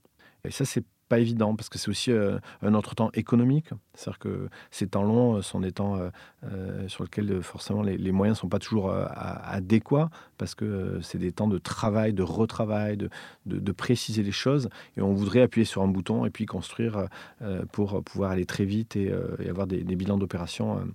[0.45, 3.69] Et ça, c'est pas évident parce que c'est aussi euh, un autre temps économique.
[3.93, 5.99] C'est-à-dire que ces temps longs euh, sont des temps
[6.43, 11.31] euh, sur lesquels forcément les, moyens ne sont pas toujours adéquats parce que c'est des
[11.31, 13.09] temps de travail, de retravail, de,
[13.45, 14.69] de, préciser les choses.
[14.97, 17.07] Et on voudrait appuyer sur un bouton et puis construire
[17.71, 19.11] pour pouvoir aller très vite et,
[19.49, 20.85] avoir des, des bilans d'opération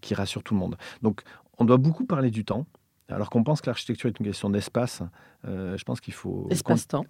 [0.00, 0.76] qui rassurent tout le monde.
[1.02, 1.22] Donc
[1.58, 2.66] on doit beaucoup parler du temps.
[3.08, 5.02] Alors qu'on pense que l'architecture est une question d'espace,
[5.46, 6.46] euh, je pense qu'il faut.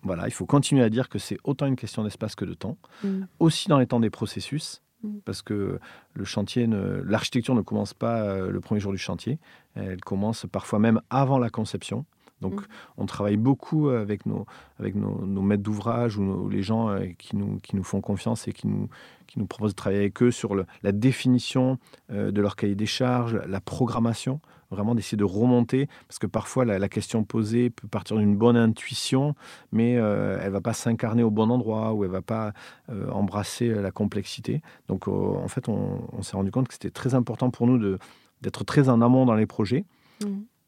[0.03, 2.77] Voilà, il faut continuer à dire que c'est autant une question d'espace que de temps,
[3.05, 3.25] mm.
[3.39, 5.19] aussi dans les temps des processus, mm.
[5.25, 5.79] parce que
[6.15, 6.67] le chantier,
[7.05, 9.39] l'architecture ne commence pas euh, le premier jour du chantier,
[9.77, 12.05] elle commence parfois même avant la conception.
[12.41, 12.67] Donc, mm.
[12.97, 14.47] on travaille beaucoup avec nos,
[14.81, 18.53] avec nos, maîtres d'ouvrage ou, les gens euh, qui, nous, qui nous font confiance et
[18.53, 18.89] qui nous,
[19.29, 21.79] qui nous proposent de travailler avec eux sur la définition
[22.11, 24.41] de leur cahier des charges, la programmation
[24.75, 29.35] vraiment d'essayer de remonter, parce que parfois la, question posée peut partir d'une bonne intuition,
[29.73, 32.53] mais euh, elle va pas s'incarner au bon endroit ou elle va pas
[32.91, 34.61] euh, embrasser la complexité.
[34.89, 37.99] Donc en fait, on, s'est rendu compte que c'était très important pour nous
[38.43, 39.85] d'être très en amont dans les projets
[40.23, 40.27] mmh.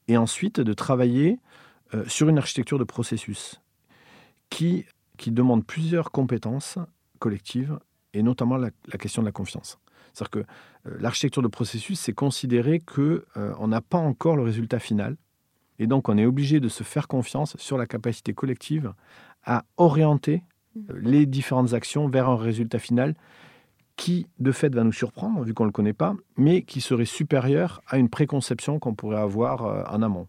[0.09, 1.39] et ensuite de travailler
[2.07, 3.61] sur une architecture de processus
[4.51, 4.85] qui,
[5.17, 6.79] qui demande plusieurs compétences
[7.19, 7.79] collectives
[8.13, 9.79] et notamment la, question de la confiance.
[10.17, 10.39] C'est-à-dire que
[10.89, 15.17] euh, l'architecture de processus, c'est considérer qu'on euh, n'a pas encore le résultat final.
[15.79, 18.95] Et donc, on est obligé de se faire confiance sur la capacité collective
[19.45, 20.43] à orienter
[20.77, 23.15] euh, les différentes actions vers un résultat final
[23.97, 27.05] qui, de fait, va nous surprendre, vu qu'on ne le connaît pas, mais qui serait
[27.05, 30.29] supérieur à une préconception qu'on pourrait avoir en amont.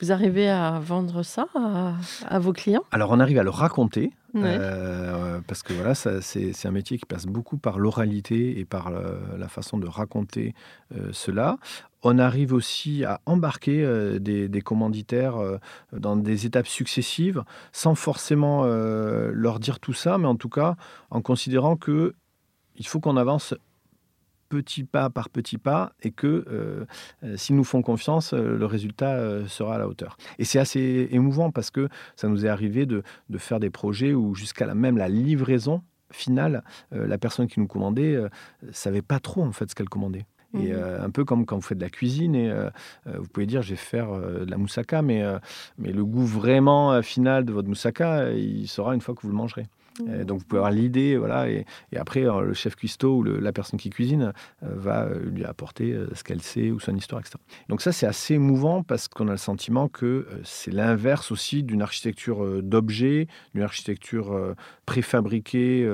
[0.00, 2.84] Vous arrivez à vendre ça à, vos clients?
[2.90, 4.12] Alors, on arrive à le raconter.
[4.36, 9.48] Euh, parce que voilà, c'est un métier qui passe beaucoup par l'oralité et par la
[9.48, 10.54] façon de raconter
[10.96, 11.58] euh, cela.
[12.02, 15.36] On arrive aussi à embarquer euh, des, des, commanditaires
[15.92, 20.76] dans des étapes successives, sans forcément leur dire tout ça, mais en tout cas
[21.10, 22.14] en considérant que
[22.76, 23.54] il faut qu'on avance
[24.48, 26.84] petit pas par petit pas et que euh,
[27.24, 30.16] euh, s'ils nous font confiance, euh, le résultat sera à la hauteur.
[30.38, 34.14] Et c'est assez émouvant parce que ça nous est arrivé de, de faire des projets
[34.14, 38.16] où jusqu'à la, même la livraison finale, la personne qui nous commandait
[38.62, 40.26] ne savait pas trop en fait ce qu'elle commandait.
[40.54, 40.82] Et mmh.
[41.00, 42.52] un peu comme quand vous faites de la cuisine, et
[43.06, 45.24] vous pouvez dire je vais faire de la moussaka, mais,
[45.76, 49.34] mais le goût vraiment final de votre moussaka, il sera une fois que vous le
[49.34, 49.66] mangerez.
[50.08, 51.64] Euh, donc vous pouvez avoir l'idée, voilà, et,
[51.96, 56.24] après euh, le chef cuistot ou la personne qui cuisine euh, va lui apporter ce
[56.24, 57.36] qu'elle sait ou son histoire, etc.
[57.68, 61.82] Donc ça c'est assez émouvant parce qu'on a le sentiment que c'est l'inverse aussi d'une
[61.82, 64.54] architecture d'objets, d'une architecture
[64.86, 65.88] préfabriquée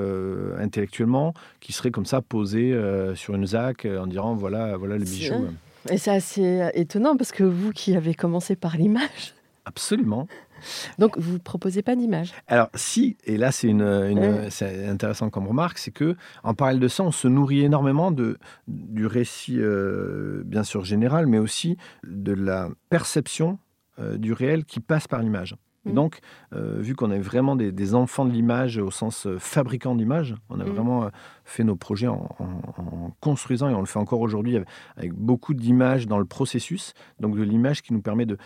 [0.58, 2.78] intellectuellement, qui serait comme ça posée
[3.14, 5.46] sur une ZAC en disant voilà, voilà le bijou.
[5.88, 9.34] Et c'est assez étonnant parce que vous qui avez commencé par l'image.
[9.64, 10.26] Absolument.
[10.99, 15.79] Donc, vous ne proposez pas d'image Alors, si, et là, c'est une, intéressant comme remarque,
[15.79, 20.64] c'est que en parallèle de ça, on se nourrit énormément de, du récit, euh, bien
[20.64, 23.59] sûr, général, mais aussi de la perception
[23.99, 25.57] euh, du réel qui passe par l'image.
[25.86, 25.94] Et mmh.
[25.94, 26.18] donc,
[26.52, 30.60] euh, vu qu'on est vraiment des, enfants de l'image au sens euh, fabricant d'image, on
[30.60, 30.68] a mmh.
[30.68, 31.08] vraiment euh,
[31.44, 32.28] fait nos projets en,
[33.20, 34.58] construisant, et on le fait encore aujourd'hui
[34.96, 38.36] avec, beaucoup d'images dans le processus, donc de l'image qui nous permet de,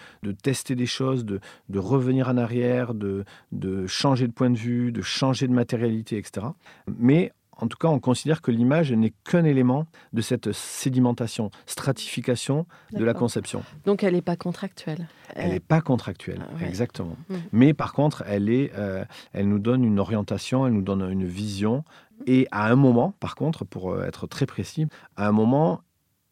[0.43, 1.41] tester des choses, de,
[1.75, 6.47] revenir en arrière, de, de changer de point de vue, de changer de matérialité, etc.
[6.87, 12.67] Mais en tout cas, on considère que l'image n'est qu'un élément de cette sédimentation, stratification
[12.93, 13.63] de la conception.
[13.85, 15.09] Donc elle n'est pas contractuelle.
[15.35, 17.17] Elle n'est pas contractuelle, ah exactement.
[17.29, 17.35] Mmh.
[17.53, 21.27] Mais par contre, elle, est, euh, elle nous donne une orientation, elle nous donne une
[21.27, 21.85] vision.
[22.27, 24.87] Et à un moment, par contre, pour euh, être très précis,
[25.17, 25.81] à un moment,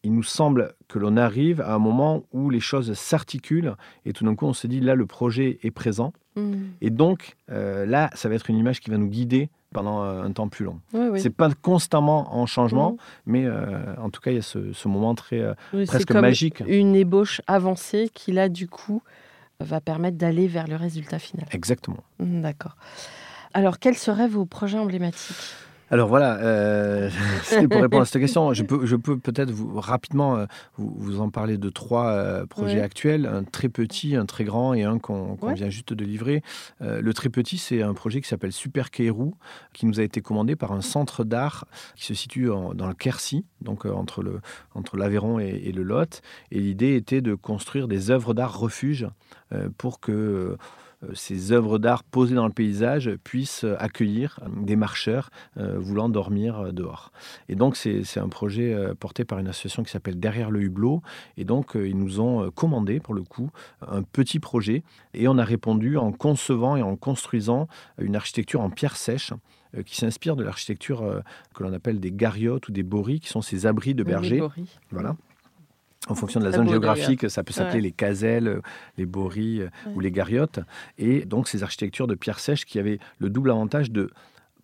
[0.03, 4.25] il nous semble que l'on arrive à un moment où les choses s'articulent et tout
[4.25, 6.11] d'un coup on se dit là le projet est présent.
[6.35, 6.53] Mmh.
[6.81, 10.23] Et donc euh, là, ça va être une image qui va nous guider pendant euh,
[10.23, 10.79] un temps plus long.
[10.93, 12.97] Ce C'est pas constamment en changement, mhm.
[13.25, 15.53] mais euh, en tout cas, il y a ce, moment très euh,
[15.85, 16.63] presque comme magique.
[16.67, 19.01] Une ébauche avancée qui, là, du coup,
[19.59, 21.47] va permettre d'aller vers le résultat final.
[21.51, 22.03] Exactement.
[22.19, 22.75] Mhm, d'accord.
[23.53, 25.35] Alors, quels seraient vos projets emblématiques?
[25.91, 27.09] Alors voilà, euh,
[27.69, 28.53] pour répondre à cette question.
[28.53, 30.45] Je peux, je peux peut-être vous, rapidement euh,
[30.77, 34.83] vous, en parler de trois euh, projets actuels, un très petit, un très grand et
[34.83, 36.41] un qu'on vient juste de livrer.
[36.79, 39.35] Le très petit, c'est un projet qui s'appelle Super Keirou,
[39.73, 41.65] qui nous a été commandé par un centre d'art
[41.95, 44.41] qui se situe dans le Quercy, donc entre le
[44.73, 46.21] entre l'Aveyron et, et, le Lot.
[46.51, 49.07] Et l'idée était de construire des œuvres d'art refuge
[49.77, 50.57] pour que
[51.13, 56.71] ces œuvres d'art posées dans le paysage puissent accueillir des marcheurs euh, voulant dormir euh,
[56.71, 57.11] dehors.
[57.49, 61.01] Et donc, c'est un projet porté par une association qui s'appelle Derrière le Hublot.
[61.37, 63.49] Et donc, ils nous ont commandé, pour le coup,
[63.87, 64.83] un petit projet.
[65.13, 67.67] Et on a répondu en concevant et en construisant
[67.99, 69.33] une architecture en pierre sèche
[69.85, 71.21] qui s'inspire de l'architecture
[71.55, 74.43] que l'on appelle des gariotes ou des boris, qui sont ces abris de bergers.
[74.91, 75.15] Voilà
[76.09, 78.61] en fonction de la zone géographique, ça peut s'appeler les caselles, euh,
[78.97, 80.59] les boris euh, ou les gariotes.
[80.97, 84.09] Et donc ces architectures de pierres sèches qui avaient le double avantage de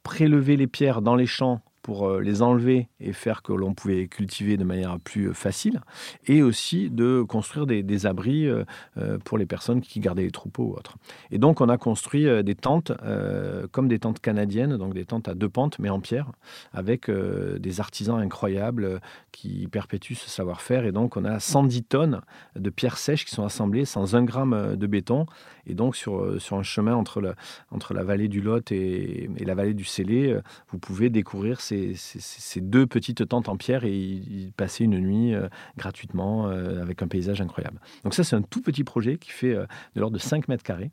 [0.04, 4.08] prélever les pierres dans les champs pour euh, les enlever et faire que l'on pouvait
[4.08, 5.82] cultiver de manière plus euh, facile,
[6.28, 8.64] et aussi de construire des, abris euh,
[9.26, 10.98] pour les personnes qui gardaient les troupeaux ou autres.
[11.32, 12.92] Et donc on a construit des tentes
[13.72, 16.32] comme des tentes canadiennes, donc des tentes à deux pentes mais en pierre,
[16.72, 20.86] avec des artisans incroyables qui perpétuent ce savoir-faire.
[20.86, 22.22] Et donc on a 110 tonnes
[22.56, 25.26] de pierres sèches qui sont assemblées sans un gramme de béton.
[25.66, 27.36] Et donc sur, sur un chemin entre la,
[27.72, 30.38] entre la vallée du Lot et, et la vallée du Célé,
[30.70, 35.34] vous pouvez découvrir ces ces, deux petites tentes en pierre et y, passer une nuit
[35.78, 37.80] gratuitement avec un paysage incroyable.
[38.04, 40.92] Donc ça, c'est un tout petit projet qui fait de l'ordre de 5 mètres carrés.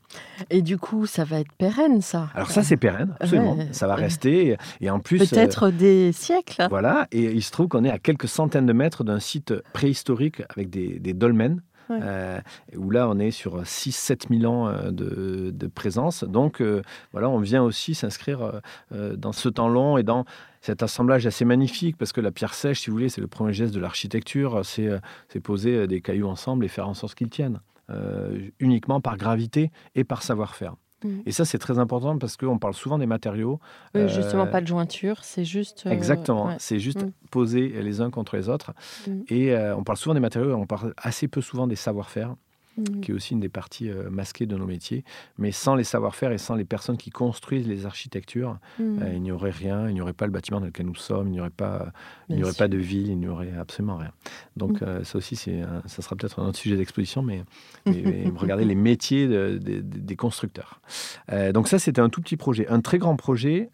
[0.51, 2.31] Et du coup, ça va être pérenne, ça?
[2.35, 3.57] Alors ça, c'est pérenne, absolument.
[3.73, 4.57] ça va rester.
[4.81, 5.19] Et en plus...
[5.19, 6.67] Peut-être des siècles.
[6.71, 10.43] Voilà, et il se trouve qu'on est à quelques centaines de mètres d'un site préhistorique
[10.51, 11.61] avec des, dolmens.
[11.89, 12.41] Euh,
[12.77, 16.25] où là on est sur 6-7 000 ans euh, de, présence.
[16.25, 16.83] Donc euh,
[17.13, 18.61] voilà, on vient aussi s'inscrire
[18.91, 20.25] dans ce temps long et dans
[20.67, 23.53] cet assemblage assez magnifique, parce que la pierre sèche, si vous voulez, c'est le premier
[23.53, 27.61] geste de l'architecture, c'est poser des cailloux ensemble et faire en sorte qu'ils tiennent,
[28.59, 30.75] uniquement par gravité et par savoir-faire.
[31.05, 31.21] Mm.
[31.27, 33.61] Et ça, c'est très important parce qu'on parle souvent des matériaux.
[33.95, 35.85] Oui, justement, euh, pas de jointure, c'est juste.
[35.87, 37.13] Euh, exactement, c'est juste mm.
[37.31, 38.73] poser les uns contre les autres.
[39.07, 39.21] Mm.
[39.29, 42.35] Et euh, on parle souvent des matériaux, on parle assez peu souvent des savoir-faire.
[42.77, 43.01] Mm.
[43.01, 45.05] qui est aussi une des parties euh, masquées de nos métiers.
[45.39, 48.99] Mais sans les savoir-faire et sans les personnes qui construisent les architectures, mm.
[49.03, 51.29] euh, il n'y aurait rien, il n'y aurait pas le bâtiment dans lequel nous sommes,
[51.29, 51.93] il n'y aurait pas,
[52.29, 54.13] il n'y aurait pas de ville, il n'y aurait absolument rien.
[54.57, 54.85] Donc mm.
[54.85, 57.45] euh, ça aussi, c'est, ça sera peut-être un autre sujet d'exposition, mais,
[58.37, 59.27] regardez les métiers
[59.59, 60.81] des constructeurs.
[61.55, 62.67] donc ça, c'était un tout petit projet.
[62.69, 63.71] Un très grand projet,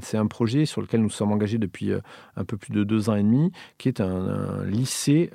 [0.00, 1.92] c'est un projet sur lequel nous sommes engagés depuis
[2.36, 5.30] un peu plus de deux ans et demi, qui est un lycée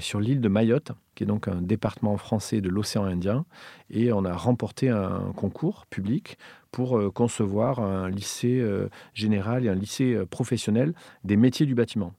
[0.00, 0.92] sur l'île de Mayotte
[1.22, 3.44] qui est donc un département français de l'océan Indien.
[3.90, 6.36] Et on a remporté un concours public
[6.72, 11.76] pour euh, concevoir un lycée euh, général et un lycée euh, professionnel des métiers du
[11.76, 12.12] bâtiment.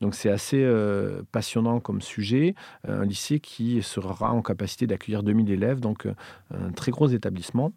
[0.00, 0.64] Donc c'est assez
[1.32, 2.54] passionnant comme sujet,
[2.86, 6.06] un lycée qui sera en capacité d'accueillir 2000 élèves, donc
[6.52, 7.72] un très gros établissement.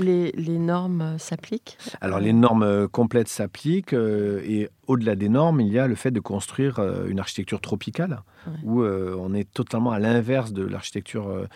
[0.00, 5.68] Les, normes s'appliquent Alors les normes euh, complètes s'appliquent euh, et au-delà des normes, il
[5.68, 8.22] y a le fait de construire euh, une architecture tropicale
[8.62, 11.46] où on est totalement à l'inverse de l'architecture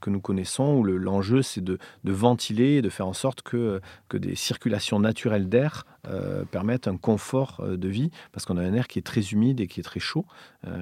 [0.00, 4.16] que nous connaissons, où l'enjeu c'est de, ventiler et de faire en sorte que, que
[4.16, 5.84] des circulations naturelles d'air
[6.50, 9.66] permettent un confort de vie parce qu'on a un air qui est très humide et
[9.66, 10.24] qui est très chaud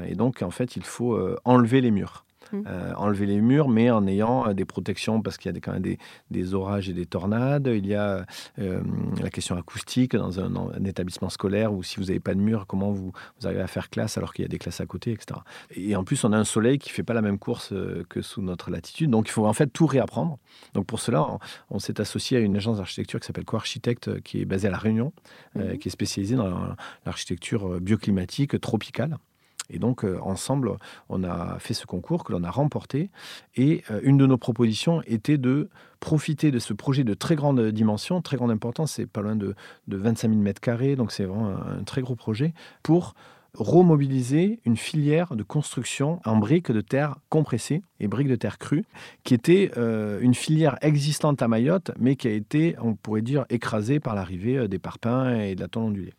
[0.07, 2.25] et donc en fait il faut enlever les murs.
[2.53, 2.63] Mmh.
[2.67, 5.73] Euh, enlever les murs, mais en ayant euh, des protections parce qu'il y a quand
[5.73, 5.97] même
[6.31, 7.71] des, orages et des tornades.
[7.73, 8.25] Il y a
[8.59, 8.81] euh,
[9.21, 10.49] la question acoustique dans un,
[10.85, 13.13] établissement scolaire où si vous n'avez pas de mur, comment vous,
[13.45, 15.41] arrivez à faire classe alors qu'il y a des classes à côté, etc.
[15.75, 17.75] Et en plus, on a un soleil qui ne fait pas la même course
[18.09, 19.11] que sous notre latitude.
[19.11, 20.39] Donc, il faut en fait tout réapprendre.
[20.75, 21.39] Donc, pour cela,
[21.71, 24.79] on, s'est associé à une agence d'architecture qui s'appelle Co-Architecte, qui est basée à La
[24.79, 25.13] Réunion,
[25.55, 25.77] mmh.
[25.79, 26.75] qui est spécialisée dans
[27.05, 29.19] l'architecture bioclimatique tropicale.
[29.71, 30.73] Et donc, euh, ensemble,
[31.09, 33.11] on a fait ce concours que l'on a remporté.
[33.57, 35.69] Et euh, une de nos propositions était de
[36.01, 39.55] profiter de ce projet de très grande dimension, très grande importance, c'est pas loin de,
[39.89, 42.55] 25 000 mètres carrés, donc c'est vraiment un, très gros projet,
[42.85, 43.15] pour
[43.55, 48.85] remobiliser une filière de construction en briques de terre compressées et briques de terre crues,
[49.25, 53.45] qui était euh, une filière existante à Mayotte, mais qui a été, on pourrait dire,
[53.51, 56.15] écrasée par l'arrivée des parpaings et de la tôle ondulée.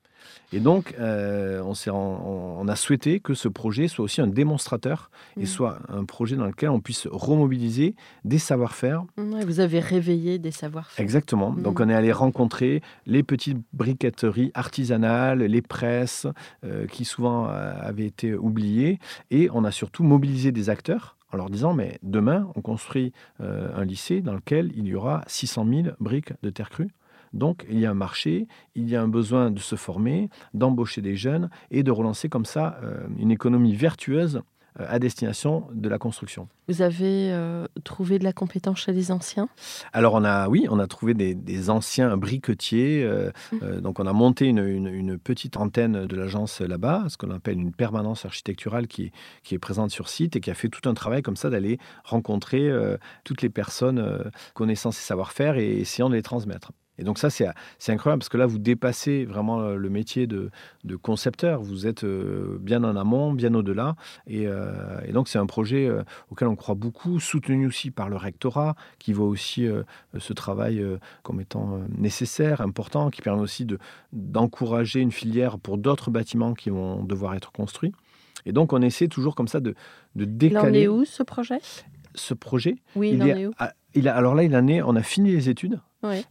[0.51, 5.45] Et donc, euh, on, a souhaité que ce projet soit aussi un démonstrateur et mmh.
[5.45, 7.95] soit un projet dans lequel on puisse remobiliser
[8.25, 9.03] des savoir-faire.
[9.17, 11.03] vous avez réveillé des savoir-faire.
[11.03, 11.51] Exactement.
[11.51, 11.61] Mmh.
[11.61, 16.25] Donc, on est allé rencontrer les petites briqueteries artisanales, les presses,
[16.63, 18.99] euh, qui souvent euh, avaient été oubliées.
[19.29, 23.85] Et on a surtout mobilisé des acteurs en leur disant, mais demain, on construit un
[23.85, 26.89] lycée dans lequel il y aura 600 000 briques de terre crue.
[27.33, 31.01] Donc, il y a un marché, il y a un besoin de se former, d'embaucher
[31.01, 34.41] des jeunes et de relancer comme ça euh, une économie vertueuse
[34.79, 36.47] euh, à destination de la construction.
[36.67, 39.49] Vous avez euh, trouvé de la compétence chez les anciens?
[39.93, 43.07] Alors on a, oui, on a trouvé des, anciens briquetiers.
[43.51, 43.81] Mmh.
[43.81, 48.25] donc on a monté une, petite antenne de l'agence là-bas, ce qu'on appelle une permanence
[48.25, 49.11] architecturale qui,
[49.43, 51.79] qui, est présente sur site et qui a fait tout un travail comme ça d'aller
[52.03, 52.71] rencontrer
[53.23, 56.71] toutes les personnes connaissant ces savoir-faire et essayant de les transmettre.
[56.99, 57.45] Et donc ça, c'est
[57.87, 60.51] incroyable parce que là, vous dépassez vraiment euh, le métier de,
[61.01, 61.61] concepteur.
[61.61, 63.95] Vous êtes euh, bien en amont, bien au-delà.
[64.27, 64.73] Et, euh,
[65.13, 65.89] donc c'est un projet
[66.29, 69.67] auquel on croit beaucoup, soutenu aussi par le rectorat, qui voit aussi
[70.17, 70.83] ce travail
[71.23, 73.65] comme étant nécessaire, important, qui permet aussi
[74.13, 77.93] d'encourager une filière pour d'autres bâtiments qui vont devoir être construits.
[78.45, 79.75] Et donc on essaie toujours comme ça de,
[80.15, 80.81] de décaler.
[80.81, 81.59] Il en est où ce projet?
[82.15, 83.53] Ce projet Oui, il, en est où?
[83.95, 85.79] Il a, alors là, il on a fini les études.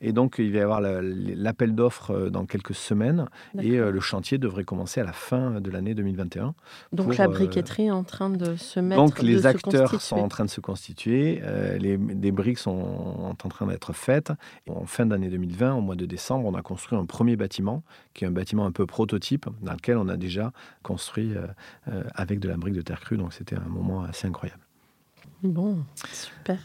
[0.01, 3.27] Et donc, il va y avoir l'appel d'offres euh, dans quelques semaines
[3.61, 6.55] et euh, le chantier devrait commencer à la fin de l'année 2021.
[6.93, 10.29] Donc, la euh, briqueterie est en train de se mettre Donc, les acteurs sont en
[10.29, 11.43] train de se constituer,
[11.79, 11.99] les,
[12.33, 14.33] briques sont en train d'être faites.
[14.71, 17.83] En fin d'année 2020, au mois de décembre, on a construit un premier bâtiment
[18.15, 20.53] qui est un bâtiment un peu prototype dans lequel on a déjà
[20.83, 21.35] construit
[22.15, 23.19] avec de la brique de terre crue.
[23.19, 24.63] Donc, c'était un moment assez incroyable.
[25.43, 26.59] Bon, super.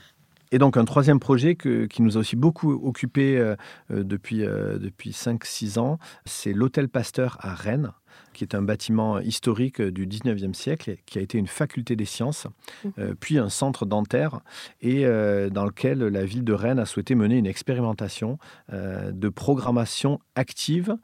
[0.53, 3.55] Et donc un troisième projet qui nous a aussi beaucoup occupé
[3.89, 7.91] depuis, depuis 5-6 ans, c'est l'Hôtel Pasteur à Rennes
[8.33, 12.47] qui est un bâtiment historique du 19e siècle, qui a été une faculté des sciences,
[12.47, 12.89] mmh.
[12.99, 14.41] euh, puis un centre dentaire,
[14.81, 18.37] et euh, dans lequel la ville de Rennes a souhaité mener une expérimentation
[18.71, 20.97] euh, de programmation active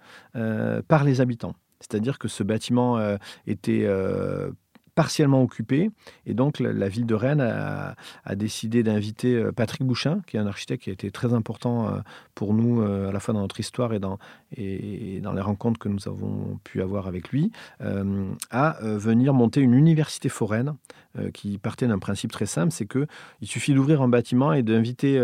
[0.88, 1.54] par les habitants.
[1.80, 3.00] C'est-à-dire que ce bâtiment
[3.45, 3.88] était
[5.00, 5.91] partiellement occupé.
[6.26, 7.95] Et donc, la, ville de Rennes a,
[8.36, 12.00] décidé d'inviter euh, Patrick Bouchin, qui est un architecte qui a été très important euh,
[12.36, 14.20] pour nous, euh, à la fois dans notre histoire et dans,
[14.58, 17.54] et dans les rencontres que nous avons pu avoir avec lui,
[18.52, 20.76] à venir monter une université foraine
[21.34, 23.08] qui partait d'un principe très simple, c'est que
[23.39, 25.18] il suffit d'ouvrir un bâtiment et d'inviter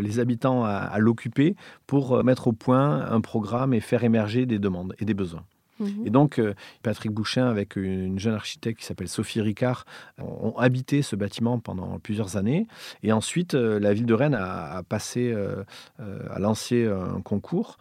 [0.00, 1.56] les habitants à l'occuper
[1.86, 5.44] pour mettre au point un programme et faire émerger des demandes et des besoins.
[5.80, 6.06] Mhm.
[6.06, 9.84] Et donc, euh, Patrick Bouchin, avec une jeune architecte qui s'appelle Sophie Ricard,
[10.18, 12.66] ont habité ce bâtiment pendant plusieurs années.
[13.02, 15.64] Et ensuite, euh, la ville de Rennes a, passé, euh,
[15.98, 17.78] a lancé un concours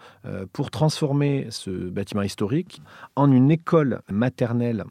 [0.53, 2.81] pour transformer ce bâtiment historique
[3.15, 4.83] en une école maternelle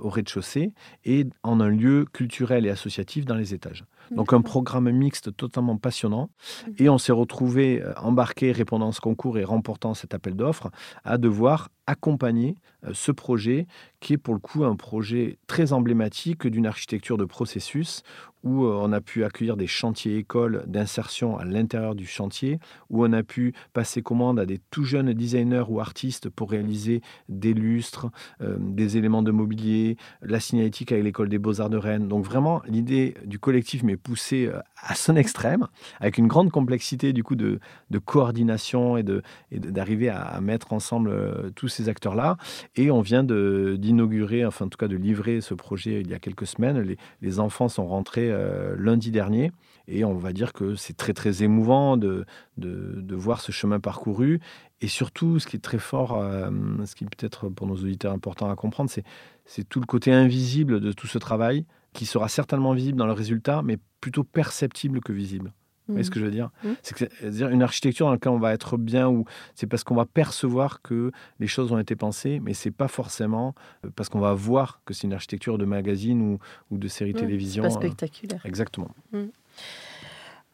[0.00, 0.72] au rez-de-chaussée
[1.04, 3.84] et en un lieu culturel et associatif dans les étages.
[4.12, 6.30] Donc un programme mixte totalement passionnant.
[6.66, 6.74] Mhm.
[6.78, 10.70] Et on s'est retrouvé embarqué, répondant à ce concours et remportant cet appel d'offres,
[11.04, 13.66] à devoir accompagner euh, ce projet
[13.98, 18.04] qui est pour le coup un projet très emblématique d'une architecture de processus
[18.44, 23.04] où euh, on a pu accueillir des chantiers écoles d'insertion à l'intérieur du chantier, où
[23.04, 27.52] on a pu passer commande à des tout jeunes designers ou artistes pour réaliser des
[27.52, 28.06] lustres,
[28.42, 32.06] euh, des éléments de mobilier, la signalétique avec l'école des beaux-arts de Rennes.
[32.06, 35.66] Donc vraiment, l'idée du collectif m'est poussée à son extrême,
[35.98, 37.58] avec une grande complexité du coup de,
[38.04, 39.02] coordination et
[39.50, 42.36] d'arriver et à, à, mettre ensemble tous ces acteurs-là.
[42.76, 46.18] Et on vient d'inaugurer, enfin en tout cas de livrer ce projet il y a
[46.18, 46.96] quelques semaines.
[47.20, 49.52] Les, enfants sont rentrés euh, lundi dernier.
[49.86, 52.26] Et on va dire que c'est très très émouvant de,
[52.56, 54.40] de, voir ce chemin parcouru.
[54.80, 56.50] Et surtout, ce qui est très fort, euh,
[56.84, 60.92] ce qui peut-être pour nos auditeurs important à comprendre, c'est tout le côté invisible de
[60.92, 65.52] tout ce travail, qui sera certainement visible dans le résultat, mais plutôt perceptible que visible.
[65.88, 66.68] Vous voyez ce que je veux dire mmh.
[66.82, 69.24] C'est dire une architecture dans laquelle on va être bien ou
[69.54, 73.54] c'est parce qu'on va percevoir que les choses ont été pensées, mais c'est pas forcément
[73.84, 76.38] euh, parce qu'on va voir que c'est une architecture de magazine ou,
[76.70, 77.62] ou de série mmh, télévision.
[77.62, 78.40] Pas euh, spectaculaire.
[78.44, 78.90] exactement.
[79.12, 79.18] Mmh.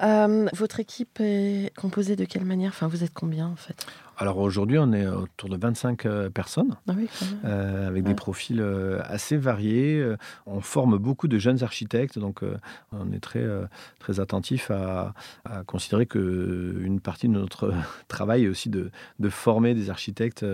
[0.03, 2.71] Euh, votre équipe est composée de quelle manière?
[2.71, 3.87] Enfin, vous êtes combien en fait?
[4.17, 6.93] Alors aujourd'hui, on est autour de 25 euh, personnes, ah
[7.45, 10.05] euh, avec des profils euh, assez variés.
[10.47, 12.43] On forme beaucoup de jeunes architectes, donc
[12.93, 13.45] on est très,
[13.99, 15.15] très attentif à,
[15.67, 17.73] considérer qu'une partie de notre
[18.09, 20.45] travail est aussi de, de former des architectes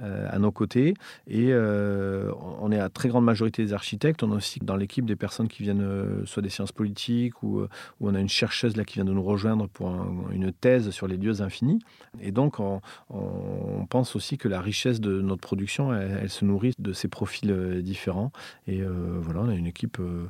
[0.00, 0.94] à nos côtés.
[1.28, 4.22] Et on est à très grande majorité des architectes.
[4.22, 7.66] On a aussi dans l'équipe des personnes qui viennent soit des sciences politiques ou,
[8.00, 9.90] on a une chercheuse là qui vient de nous rejoindre pour
[10.32, 11.80] une thèse sur les lieux infinis.
[12.20, 12.80] Et donc, on,
[13.10, 17.50] on pense aussi que la richesse de notre production, elle, se nourrit de ces profils
[17.50, 18.32] euh, différents.
[18.66, 20.26] Et euh, voilà, on a une équipe euh,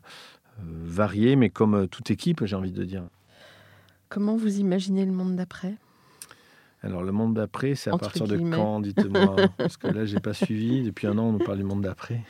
[0.61, 3.03] variée, mais comme toute équipe, j'ai envie de dire.
[4.09, 5.75] Comment vous imaginez le monde d'après?
[6.83, 10.33] Alors le monde d'après, c'est à partir de quand, dites-moi Parce que là, j'ai pas
[10.35, 10.85] suivi.
[10.85, 12.23] Depuis un an, on nous parle du monde d'après.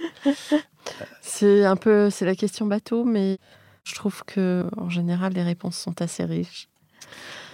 [1.21, 3.39] C'est un peu, c'est la question bateau, mais
[3.85, 6.71] je trouve que en général, les réponses sont assez riches.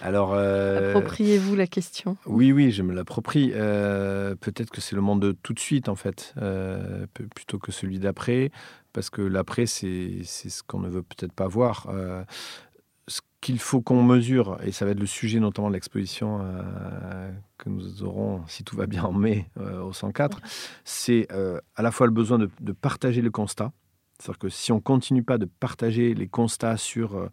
[0.04, 3.52] Alors, euh, appropriez-vous la question Oui, oui, je me l'approprie.
[3.54, 7.72] Euh, peut-être que c'est le monde de tout de suite, en fait, euh, plutôt que
[7.72, 8.50] celui d'après,
[8.92, 11.90] parce que l'après, c'est ce qu'on ne veut peut-être pas voir.
[13.08, 16.40] ce qu'il faut qu'on mesure, et ça va être le sujet notamment de l'exposition
[17.56, 19.48] que nous aurons, si tout va bien, en mai
[19.82, 20.38] au 104,
[20.84, 21.28] c'est
[21.76, 23.72] à la fois le besoin de, de partager le constat.
[24.18, 27.28] C'est-à-dire que si on continue pas de partager les constats sur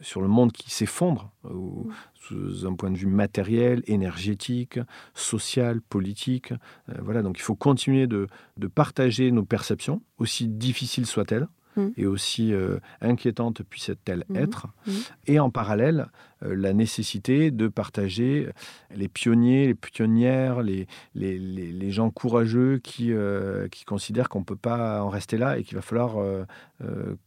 [0.00, 1.92] sur le monde qui s'effondre, euh, mm.
[2.14, 4.78] sous un point de vue matériel, énergétique,
[5.14, 6.52] social, politique.
[6.88, 8.26] Euh, voilà, donc il faut continuer de,
[8.56, 11.88] de partager nos perceptions, aussi difficiles soient-elles, Mm.
[11.96, 14.42] et aussi euh, inquiétante puisse-t-elle mm-hmm.
[14.42, 14.92] être, mm.
[15.28, 16.08] et en parallèle,
[16.42, 18.48] euh, la nécessité de partager
[18.94, 24.44] les pionniers, les pionnières, les, les, les, gens courageux qui, euh, qui considèrent qu'on ne
[24.44, 26.16] peut pas en rester là et qu'il va falloir,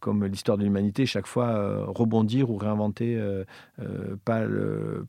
[0.00, 3.20] comme l'histoire de l'humanité, chaque fois rebondir ou réinventer,
[4.24, 4.42] pas,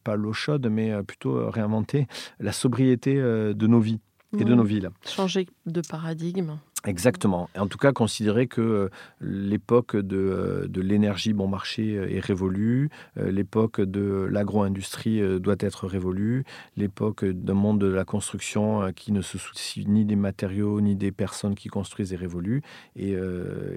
[0.03, 2.07] pas l'eau chaude, mais plutôt réinventer
[2.39, 3.99] la sobriété de nos vies
[4.39, 4.57] et de mm.
[4.57, 4.89] nos villes.
[5.05, 6.57] Changer de paradigme.
[6.85, 7.49] Exactement.
[7.57, 12.19] En tout cas, considérer que euh, l'époque de, euh, de l'énergie bon marché euh, est
[12.19, 16.43] révolue, l'époque de l'agro-industrie doit être révolue,
[16.77, 21.11] l'époque d'un monde de la construction qui ne se soucie ni des matériaux ni des
[21.11, 22.61] personnes qui construisent est révolue.
[22.95, 23.15] Et,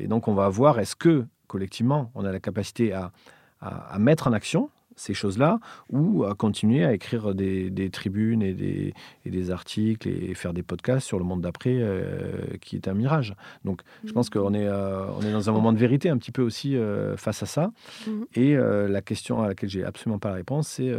[0.06, 3.12] donc, on va voir est-ce que collectivement, on a la capacité à
[3.60, 8.94] à mettre en action ces choses-là ou à continuer à écrire des, tribunes et des,
[9.24, 12.94] et des, articles et faire des podcasts sur le monde d'après euh, qui est un
[12.94, 13.34] mirage.
[13.64, 16.32] Donc je pense qu'on est, euh, on est dans un moment de vérité un petit
[16.32, 17.70] peu aussi euh, face à ça.
[18.06, 18.26] Mhm.
[18.34, 20.92] Et la question à laquelle j'ai absolument pas la réponse, c'est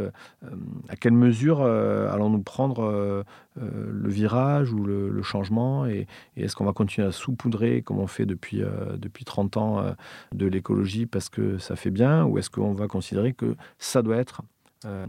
[0.87, 3.25] à quelle mesure allons-nous prendre
[3.59, 6.07] le virage ou le, changement et,
[6.37, 8.61] et est-ce qu'on va continuer à saupoudrer comme on fait depuis,
[8.97, 9.95] depuis 30 ans
[10.33, 14.17] de l'écologie parce que ça fait bien ou est-ce qu'on va considérer que ça doit
[14.17, 14.41] être
[14.85, 15.05] euh,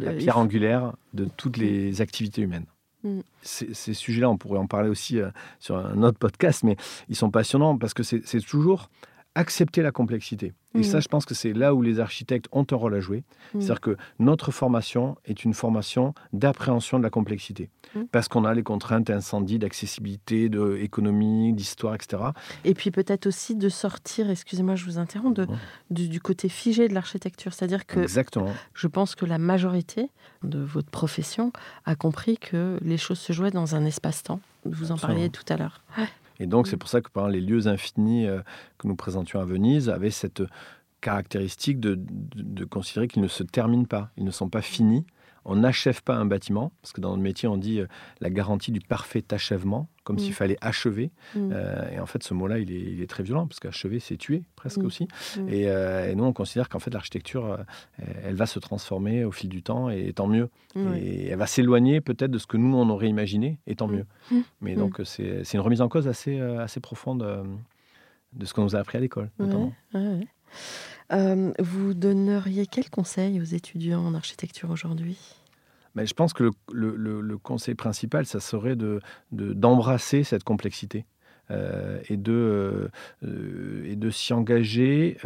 [0.00, 2.66] la pierre angulaire de toutes les activités humaines?
[3.04, 3.20] Mm.
[3.42, 5.30] Ces, sujets-là, on pourrait en parler aussi euh,
[5.60, 6.76] sur un autre podcast, mais
[7.08, 8.90] ils sont passionnants parce que c'est toujours
[9.34, 10.52] accepter la complexité.
[10.74, 11.02] Et ça, mm.
[11.02, 13.24] je pense que c'est là où les architectes ont un rôle à jouer.
[13.54, 13.60] Mm.
[13.60, 17.68] C'est-à-dire que notre formation est une formation d'appréhension de la complexité.
[17.94, 18.02] Mm.
[18.10, 22.22] Parce qu'on a les contraintes d'incendie, d'accessibilité, d'économie, d'histoire, etc.
[22.64, 25.46] Et puis peut-être aussi de sortir, excusez-moi, je vous interromps, de,
[25.90, 27.52] du, côté figé de l'architecture.
[27.52, 28.52] C'est-à-dire que Exactement.
[28.74, 30.08] je pense que la majorité
[30.42, 31.52] de votre profession
[31.84, 34.40] a compris que les choses se jouaient dans un espace-temps.
[34.64, 35.82] Vous en parliez tout à l'heure.
[36.40, 36.78] Et donc, c'est mm.
[36.78, 38.40] pour ça que par les lieux infinis euh,
[38.78, 40.42] que nous présentions à Venise avaient cette
[41.00, 45.04] caractéristique de, de, considérer qu'ils ne se terminent pas, ils ne sont pas finis.
[45.44, 47.86] On n'achève pas un bâtiment, parce que dans notre métier, on dit euh,
[48.20, 50.34] la garantie du parfait achèvement, comme s'il mm.
[50.34, 51.10] fallait achever.
[51.34, 51.50] Mm.
[51.52, 54.16] Euh, et en fait, ce mot-là, il est, il est, très violent, parce qu'achever, c'est
[54.16, 55.08] tuer, presque aussi.
[55.48, 57.58] Et, et, nous, on considère qu'en fait, l'architecture,
[58.24, 60.48] elle va se transformer au fil du temps, et tant mieux.
[60.76, 64.06] Et elle va s'éloigner peut-être de ce que nous, on aurait imaginé, et tant mieux.
[64.60, 67.46] Mais donc, c'est une remise en cause assez, assez profonde
[68.32, 69.72] de ce qu'on nous a appris à l'école, notamment.
[71.12, 75.18] Euh, vous donneriez quel conseil aux étudiants en architecture aujourd'hui?
[75.94, 78.76] Mais Je pense que le, conseil principal, ça serait
[79.30, 81.04] d'embrasser de, cette complexité.
[81.50, 82.88] Euh, et de,
[83.24, 85.18] euh, de s'y engager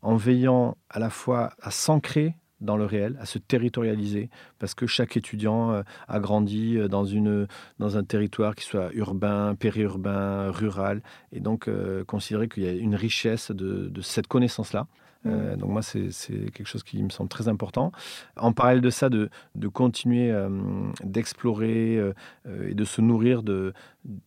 [0.00, 4.86] en veillant à la fois à s'ancrer dans le réel, à se territorialiser, parce que
[4.86, 7.46] chaque étudiant a grandi dans, une,
[7.78, 11.02] dans un territoire qui soit urbain, périurbain, rural,
[11.32, 11.68] et donc
[12.06, 14.86] considérer qu'il y a une richesse de, de cette connaissance-là.
[15.24, 15.56] Mmh.
[15.56, 16.10] donc moi, c'est
[16.52, 17.92] quelque chose qui me semble très important.
[18.36, 20.34] En parallèle de ça, de, de continuer
[21.04, 22.00] d'explorer
[22.46, 23.42] et de se nourrir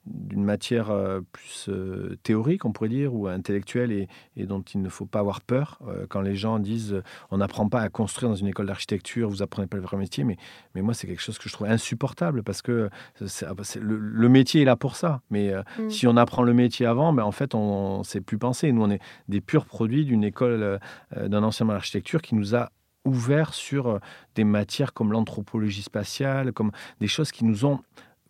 [0.06, 4.90] d'une matière euh, plus euh, théorique, on pourrait dire, ou intellectuelle, et, dont il ne
[4.90, 5.80] faut pas avoir peur.
[5.88, 9.42] Euh, quand les gens disent on n'apprend pas à construire dans une école d'architecture, vous
[9.42, 10.38] apprenez pas le vrai métier, mais,
[10.76, 12.90] mais moi, c'est quelque chose que je trouve insupportable parce que
[13.20, 15.22] le, métier est là pour ça.
[15.32, 15.90] Mais mm.
[15.90, 18.72] si on apprend le métier avant, ben, en fait, on ne sait plus penser.
[18.72, 20.80] Nous, on est des purs produits d'une école,
[21.16, 22.72] d'un enseignement d'architecture qui nous a
[23.06, 24.00] ouvert sur
[24.36, 27.82] des matières comme l'anthropologie spatiale, comme des choses qui nous ont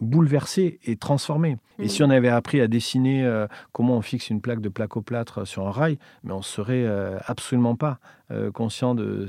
[0.03, 1.57] bouleversé et transformé.
[1.79, 2.05] Et si mm.
[2.05, 5.71] on avait appris à dessiner euh, comment on fixe une plaque de plaque-au-plâtre sur un
[5.71, 7.99] rail, mais on serait euh, absolument pas
[8.31, 9.27] euh, conscient de,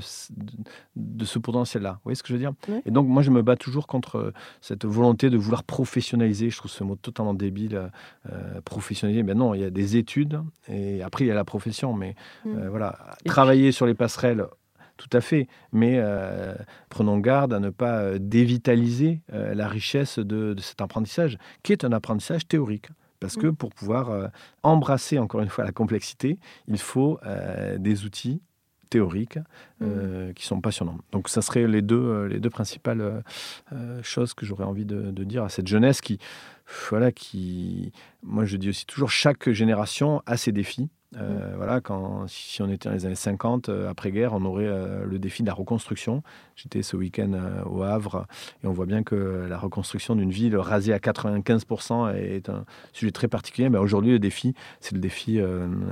[0.95, 1.93] de, ce potentiel-là.
[1.93, 2.53] Vous voyez ce que je veux dire
[2.85, 6.49] Et donc, moi, je me bats toujours contre cette volonté de vouloir professionnaliser.
[6.49, 7.89] Je trouve ce mot totalement débile,
[8.63, 9.23] professionnaliser.
[9.23, 11.93] Mais non, il y a des études et après, il y a la profession.
[11.93, 12.15] Mais
[12.45, 12.67] mm.
[12.67, 14.45] voilà, travailler sur les passerelles
[14.97, 16.55] tout à fait, mais euh,
[16.89, 21.83] prenons garde à ne pas euh, dévitaliser euh, la richesse de, cet apprentissage, qui est
[21.83, 22.87] un apprentissage théorique.
[23.19, 23.55] Parce que mm.
[23.55, 24.29] pour pouvoir
[24.61, 26.37] embrasser encore une fois la complexité,
[26.67, 27.17] il faut
[27.77, 28.41] des outils
[28.89, 29.39] théoriques
[29.79, 30.33] mm.
[30.35, 30.97] qui sont passionnants.
[31.11, 33.23] Donc ça serait les deux, les deux principales
[34.03, 36.19] choses que j'aurais envie de, de, dire à cette jeunesse qui,
[36.89, 40.89] voilà, qui, moi je dis aussi toujours, chaque génération a ses défis.
[41.17, 41.55] Euh, mm.
[41.55, 45.19] Voilà, quand, si on était dans les années 50, euh, après-guerre, on aurait euh, le
[45.19, 46.23] défi de la reconstruction.
[46.55, 47.31] J'étais ce week-end
[47.65, 48.27] au Havre
[48.63, 53.11] et on voit bien que la reconstruction d'une ville rasée à 95% est un sujet
[53.11, 53.69] très particulier.
[53.69, 55.39] Mais aujourd'hui, le défi, c'est le défi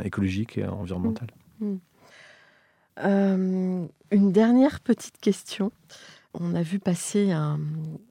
[0.03, 1.27] écologique et environnemental.
[1.59, 1.75] Mm.
[3.03, 3.87] Mm.
[4.11, 5.71] une dernière petite question.
[6.33, 7.59] On a vu passer un,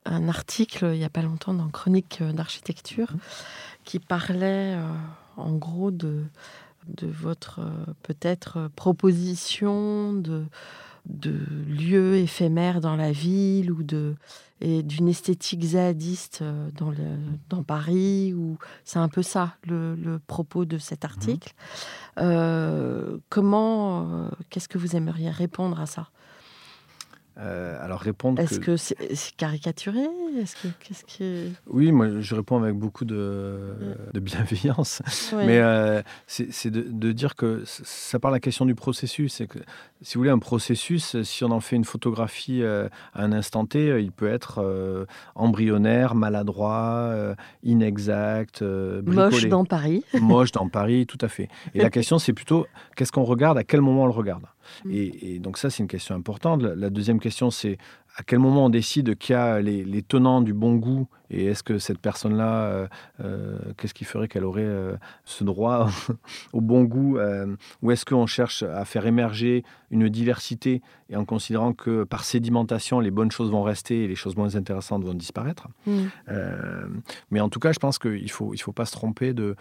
[0.05, 3.09] un, article il n'y a pas longtemps dans Chronique d'architecture
[3.85, 4.77] qui parlait
[5.37, 6.23] en gros de
[6.89, 10.45] de votre euh, peut-être proposition de,
[11.07, 14.15] de lieux éphémères dans la ville ou de
[14.65, 17.19] et d'une esthétique zadiste euh, dans, le,
[17.49, 21.53] dans Paris ou c'est un peu ça le, propos de cet article.
[21.53, 22.21] Mmh.
[22.21, 26.11] Euh, comment qu'est-ce que vous aimeriez répondre à ça?
[27.39, 28.41] Euh, alors répondre.
[28.41, 28.97] Est-ce que c'est
[29.37, 30.01] caricaturé?
[30.39, 33.75] Est-ce que qu'est-ce que Oui, moi je réponds avec beaucoup de,
[34.13, 35.01] de bienveillance,
[35.33, 39.35] mais euh, c'est de, dire que ça parle de la question du processus.
[39.35, 39.59] C'est que
[40.03, 43.65] si vous voulez un processus, si on en fait une photographie euh, à un instant
[43.65, 50.05] T, il peut être embryonnaire, maladroit, inexact, moche dans Paris.
[50.21, 51.49] moche dans Paris, tout à fait.
[51.75, 54.45] Et la question c'est plutôt qu'est-ce qu'on regarde, à quel moment on le regarde?
[54.85, 54.91] Mmh.
[54.93, 56.63] Et, donc ça, c'est une question importante.
[56.63, 57.79] La, deuxième question, c'est
[58.17, 61.63] à quel moment on décide qu'il y a les, tenants du bon goût et est-ce
[61.63, 62.87] que cette personne-là, euh,
[63.25, 65.89] euh, qu'est-ce qui ferait qu'elle aurait euh, ce droit
[66.53, 67.19] au bon goût
[67.81, 73.01] Ou est-ce qu'on cherche à faire émerger une diversité et en considérant que par sédimentation,
[73.01, 76.03] les bonnes choses vont rester et les choses moins intéressantes vont disparaître mmh.
[77.31, 79.57] Mais en tout cas, je pense qu'il ne faut, il faut pas se tromper de,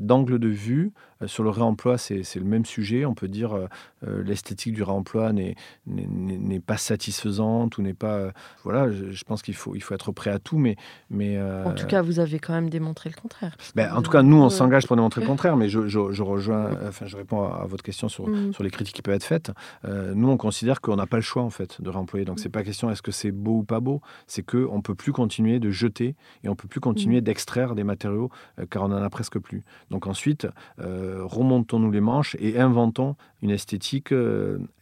[0.00, 0.92] d'angle de vue.
[1.26, 3.04] Sur le réemploi, c'est, c'est le même sujet.
[3.04, 3.68] On peut dire
[4.02, 5.56] l'esthétique du réemploi n'est,
[5.86, 8.32] n'est, pas satisfaisante ou n'est pas...
[8.64, 10.76] voilà, je, pense qu'il faut, il faut être prêt à tout, mais
[11.10, 13.56] mais, euh, En tout cas, vous avez quand même démontré le contraire.
[13.74, 16.70] Ben, en tout cas, nous, on s'engage pour démontrer le contraire, mais je, je, rejoins,
[16.88, 18.52] enfin, je réponds à, votre question sur, mm.
[18.54, 19.52] sur les critiques qui peuvent être faites.
[19.84, 22.24] Euh, nous, on considère qu'on n'a pas le choix, en fait, de réemployer.
[22.24, 24.94] Donc, c'est pas question est-ce que c'est beau ou pas beau, c'est qu'on ne peut
[24.94, 27.24] plus continuer de jeter et on ne peut plus continuer mm.
[27.24, 29.62] d'extraire des matériaux euh, car on n'en a presque plus.
[29.90, 30.46] Donc, ensuite,
[30.78, 34.12] remontons-nous les manches et inventons une esthétique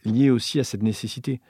[0.05, 1.41] liée aussi à cette nécessité.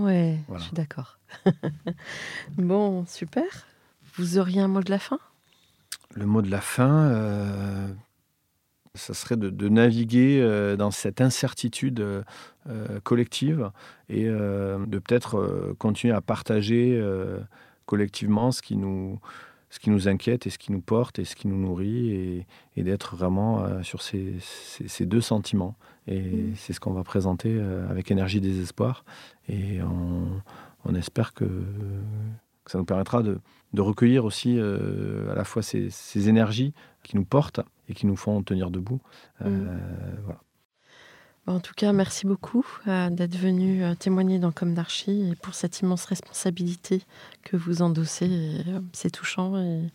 [0.00, 1.18] Ouais, je suis d'accord.
[2.56, 3.66] bon, super.
[4.14, 5.18] Vous auriez un mot de la fin?
[6.14, 7.88] Le mot de la fin, euh,
[8.94, 12.22] ça serait de, naviguer euh, dans cette incertitude euh,
[13.04, 13.70] collective
[14.08, 17.00] et de peut-être continuer à partager
[17.86, 19.20] collectivement ce qui nous
[19.72, 22.10] ce qui nous inquiète et ce qui nous porte et ce qui nous nourrit
[22.76, 24.40] et, d'être vraiment sur ces,
[25.00, 25.76] deux sentiments.
[26.06, 26.54] Et mmh.
[26.56, 29.04] c'est ce qu'on va présenter avec énergie désespoir.
[29.48, 30.40] Et on,
[30.84, 31.46] on espère que,
[32.66, 33.40] ça nous permettra de,
[33.76, 36.72] recueillir aussi euh, à la fois ces, énergies
[37.02, 39.00] qui nous portent et qui nous font tenir debout.
[39.42, 40.34] Euh, mm.
[41.46, 45.80] En tout cas, merci beaucoup euh, d'être venu témoigner dans Comme d'Archie et pour cette
[45.80, 47.02] immense responsabilité
[47.42, 48.62] que vous endossez.
[48.92, 49.90] C'est touchant et,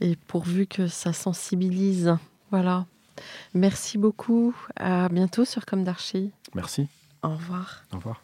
[0.00, 2.14] et, pourvu que ça sensibilise.
[2.50, 2.86] Voilà.
[3.54, 4.54] Merci beaucoup.
[4.76, 6.32] À bientôt sur Comme d'Archie.
[6.54, 6.88] Merci.
[7.22, 7.84] Au revoir.
[7.92, 8.23] Au revoir.